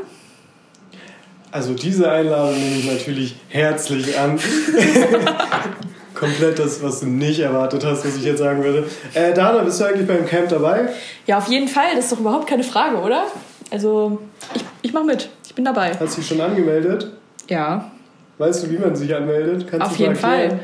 Also 1.50 1.74
diese 1.74 2.10
Einladung 2.10 2.58
nehme 2.58 2.76
ich 2.76 2.86
natürlich 2.86 3.36
herzlich 3.48 4.18
an. 4.18 4.38
Komplett 6.18 6.58
das, 6.58 6.82
was 6.82 7.00
du 7.00 7.06
nicht 7.06 7.38
erwartet 7.38 7.84
hast, 7.84 8.04
was 8.04 8.16
ich 8.16 8.24
jetzt 8.24 8.38
sagen 8.38 8.64
würde. 8.64 8.86
Äh, 9.14 9.32
Dana, 9.34 9.62
bist 9.62 9.80
du 9.80 9.84
eigentlich 9.84 10.06
beim 10.06 10.26
Camp 10.26 10.48
dabei? 10.48 10.88
Ja, 11.26 11.38
auf 11.38 11.48
jeden 11.48 11.68
Fall. 11.68 11.94
Das 11.94 12.06
ist 12.06 12.12
doch 12.12 12.20
überhaupt 12.20 12.48
keine 12.48 12.64
Frage, 12.64 12.96
oder? 12.96 13.24
Also, 13.70 14.18
ich, 14.54 14.64
ich 14.82 14.92
mache 14.92 15.04
mit. 15.04 15.28
Ich 15.46 15.54
bin 15.54 15.64
dabei. 15.64 15.92
Hast 15.98 16.16
du 16.16 16.20
dich 16.20 16.28
schon 16.28 16.40
angemeldet? 16.40 17.12
Ja. 17.48 17.90
Weißt 18.38 18.64
du, 18.64 18.70
wie 18.70 18.78
man 18.78 18.96
sich 18.96 19.14
anmeldet? 19.14 19.66
Kannst 19.70 19.86
Auf 19.86 19.96
jeden 19.96 20.16
Fall. 20.16 20.60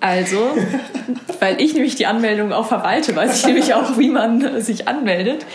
Also, 0.00 0.50
weil 1.40 1.60
ich 1.60 1.74
nämlich 1.74 1.94
die 1.94 2.06
Anmeldung 2.06 2.52
auch 2.52 2.66
verwalte, 2.66 3.16
weiß 3.16 3.38
ich 3.38 3.46
nämlich 3.46 3.74
auch, 3.74 3.98
wie 3.98 4.10
man 4.10 4.60
sich 4.60 4.86
anmeldet. 4.88 5.46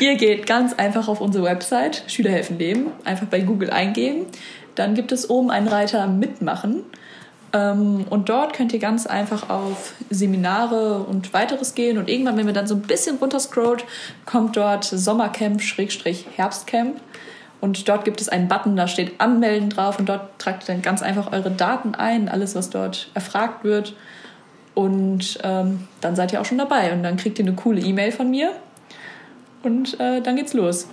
Ihr 0.00 0.16
geht 0.16 0.46
ganz 0.46 0.74
einfach 0.74 1.08
auf 1.08 1.20
unsere 1.20 1.44
Website 1.44 2.04
Schülerhelfen 2.06 2.58
Leben, 2.58 2.86
einfach 3.04 3.26
bei 3.26 3.40
Google 3.40 3.70
eingeben. 3.70 4.26
Dann 4.74 4.94
gibt 4.94 5.12
es 5.12 5.28
oben 5.28 5.50
einen 5.50 5.68
Reiter 5.68 6.06
Mitmachen. 6.06 6.84
Ähm, 7.52 8.04
und 8.10 8.28
dort 8.28 8.52
könnt 8.52 8.72
ihr 8.72 8.78
ganz 8.78 9.06
einfach 9.06 9.48
auf 9.48 9.94
Seminare 10.10 11.00
und 11.00 11.32
weiteres 11.32 11.74
gehen. 11.74 11.98
Und 11.98 12.08
irgendwann, 12.08 12.36
wenn 12.36 12.46
wir 12.46 12.52
dann 12.52 12.66
so 12.66 12.74
ein 12.74 12.82
bisschen 12.82 13.16
runterscrollt, 13.16 13.84
kommt 14.26 14.56
dort 14.56 14.84
Sommercamp-Herbstcamp. 14.84 17.00
Und 17.60 17.88
dort 17.88 18.04
gibt 18.04 18.20
es 18.20 18.28
einen 18.28 18.48
Button, 18.48 18.76
da 18.76 18.86
steht 18.86 19.20
Anmelden 19.20 19.70
drauf 19.70 19.98
und 19.98 20.08
dort 20.08 20.38
tragt 20.38 20.64
ihr 20.64 20.74
dann 20.74 20.82
ganz 20.82 21.02
einfach 21.02 21.32
eure 21.32 21.50
Daten 21.50 21.94
ein, 21.94 22.28
alles, 22.28 22.54
was 22.54 22.70
dort 22.70 23.10
erfragt 23.14 23.64
wird. 23.64 23.96
Und 24.74 25.38
ähm, 25.42 25.88
dann 26.00 26.14
seid 26.14 26.32
ihr 26.32 26.40
auch 26.40 26.44
schon 26.44 26.58
dabei 26.58 26.92
und 26.92 27.02
dann 27.02 27.16
kriegt 27.16 27.38
ihr 27.40 27.44
eine 27.44 27.56
coole 27.56 27.80
E-Mail 27.80 28.12
von 28.12 28.30
mir 28.30 28.52
und 29.64 29.98
äh, 29.98 30.20
dann 30.20 30.36
geht's 30.36 30.54
los. 30.54 30.86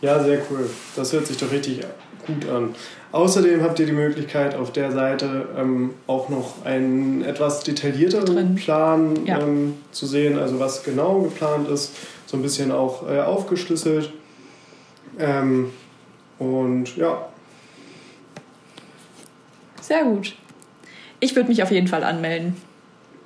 Ja, 0.00 0.20
sehr 0.22 0.40
cool. 0.50 0.68
Das 0.96 1.12
hört 1.12 1.28
sich 1.28 1.36
doch 1.36 1.52
richtig 1.52 1.82
gut 2.26 2.48
an. 2.48 2.74
Außerdem 3.12 3.62
habt 3.62 3.78
ihr 3.78 3.84
die 3.84 3.92
Möglichkeit, 3.92 4.54
auf 4.54 4.72
der 4.72 4.90
Seite 4.90 5.46
ähm, 5.58 5.90
auch 6.06 6.30
noch 6.30 6.64
einen 6.64 7.22
etwas 7.22 7.62
detaillierteren 7.62 8.34
Drin. 8.34 8.54
Plan 8.54 9.26
ja. 9.26 9.38
ähm, 9.38 9.74
zu 9.92 10.06
sehen, 10.06 10.38
also 10.38 10.58
was 10.58 10.82
genau 10.82 11.20
geplant 11.20 11.68
ist, 11.68 11.92
so 12.24 12.38
ein 12.38 12.42
bisschen 12.42 12.72
auch 12.72 13.06
äh, 13.08 13.20
aufgeschlüsselt. 13.20 14.10
Ähm, 15.18 15.70
und 16.38 16.96
ja. 16.96 17.28
Sehr 19.82 20.04
gut. 20.04 20.34
Ich 21.20 21.36
würde 21.36 21.50
mich 21.50 21.62
auf 21.62 21.70
jeden 21.70 21.88
Fall 21.88 22.04
anmelden. 22.04 22.56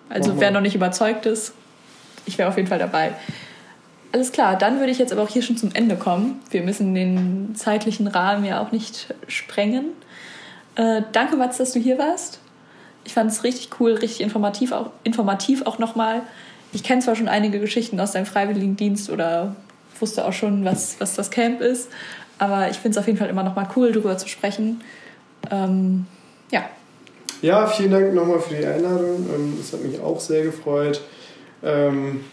Also 0.09 0.38
wer 0.40 0.51
noch 0.51 0.61
nicht 0.61 0.75
überzeugt 0.75 1.27
ist, 1.27 1.53
ich 2.27 2.38
wäre 2.38 2.49
auf 2.49 2.57
jeden 2.57 2.68
Fall 2.68 2.79
dabei. 2.79 3.12
Alles 4.12 4.33
klar, 4.33 4.57
dann 4.57 4.79
würde 4.79 4.92
ich 4.92 4.99
jetzt 4.99 5.12
aber 5.12 5.23
auch 5.23 5.29
hier 5.29 5.42
schon 5.42 5.57
zum 5.57 5.71
Ende 5.75 5.97
kommen. 5.97 6.40
Wir 6.51 6.62
müssen 6.62 6.95
den 6.95 7.55
zeitlichen 7.55 8.07
Rahmen 8.07 8.45
ja 8.45 8.62
auch 8.62 8.73
nicht 8.73 9.14
sprengen. 9.29 9.87
Äh, 10.77 11.03
danke, 11.12 11.37
Mats, 11.37 11.59
dass 11.59 11.73
du 11.73 11.81
hier 11.81 11.99
warst. 11.99 12.38
Ich 13.05 13.14
fand 13.14 13.31
es 13.31 13.45
richtig 13.45 13.71
cool, 13.79 13.92
richtig 13.92 14.21
informativ 14.21 14.73
auch, 14.73 14.90
informativ 15.05 15.66
auch 15.66 15.79
nochmal. 15.79 16.23
Ich 16.73 16.83
kenne 16.83 17.01
zwar 17.01 17.14
schon 17.14 17.29
einige 17.29 17.61
Geschichten 17.61 18.01
aus 18.01 18.12
deinem 18.12 18.27
Freiwilligendienst 18.27 19.11
oder 19.11 19.55
wusste 20.01 20.25
auch 20.25 20.33
schon, 20.33 20.64
was, 20.64 20.97
was 20.99 21.14
das 21.14 21.31
Camp 21.31 21.61
ist. 21.61 21.88
Aber 22.38 22.69
ich 22.71 22.77
finde 22.77 22.90
es 22.90 22.99
auf 22.99 23.07
jeden 23.07 23.19
Fall 23.19 23.29
immer 23.29 23.42
noch 23.42 23.57
mal 23.57 23.69
cool, 23.77 23.92
darüber 23.92 24.19
zu 24.19 24.29
sprechen. 24.29 24.83
Ähm, 25.51 26.07
ja. 26.51 26.69
Ja, 27.42 27.66
vielen 27.66 27.92
Dank 27.92 28.14
nochmal 28.14 28.40
für 28.40 28.55
die 28.55 28.66
Einladung. 28.66 29.27
Es 29.61 29.73
ähm, 29.73 29.79
hat 29.79 29.87
mich 29.87 30.01
auch 30.01 30.21
sehr 30.21 30.42
gefreut. 30.42 31.01
Ähm, 31.62 32.25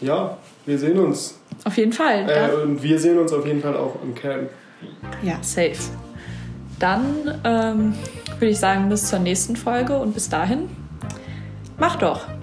ja, 0.00 0.38
wir 0.68 0.78
sehen 0.78 0.98
uns. 0.98 1.40
Auf 1.64 1.76
jeden 1.76 1.92
Fall. 1.92 2.28
Äh, 2.28 2.62
und 2.62 2.82
wir 2.82 2.98
sehen 2.98 3.18
uns 3.18 3.32
auf 3.32 3.46
jeden 3.46 3.62
Fall 3.62 3.76
auch 3.76 3.96
im 4.02 4.14
Camp. 4.14 4.50
Ja, 5.22 5.38
safe. 5.40 5.78
Dann 6.78 7.40
ähm, 7.42 7.94
würde 8.38 8.52
ich 8.52 8.58
sagen, 8.58 8.88
bis 8.88 9.08
zur 9.08 9.18
nächsten 9.18 9.56
Folge 9.56 9.98
und 9.98 10.14
bis 10.14 10.28
dahin, 10.28 10.68
mach 11.78 11.96
doch! 11.96 12.37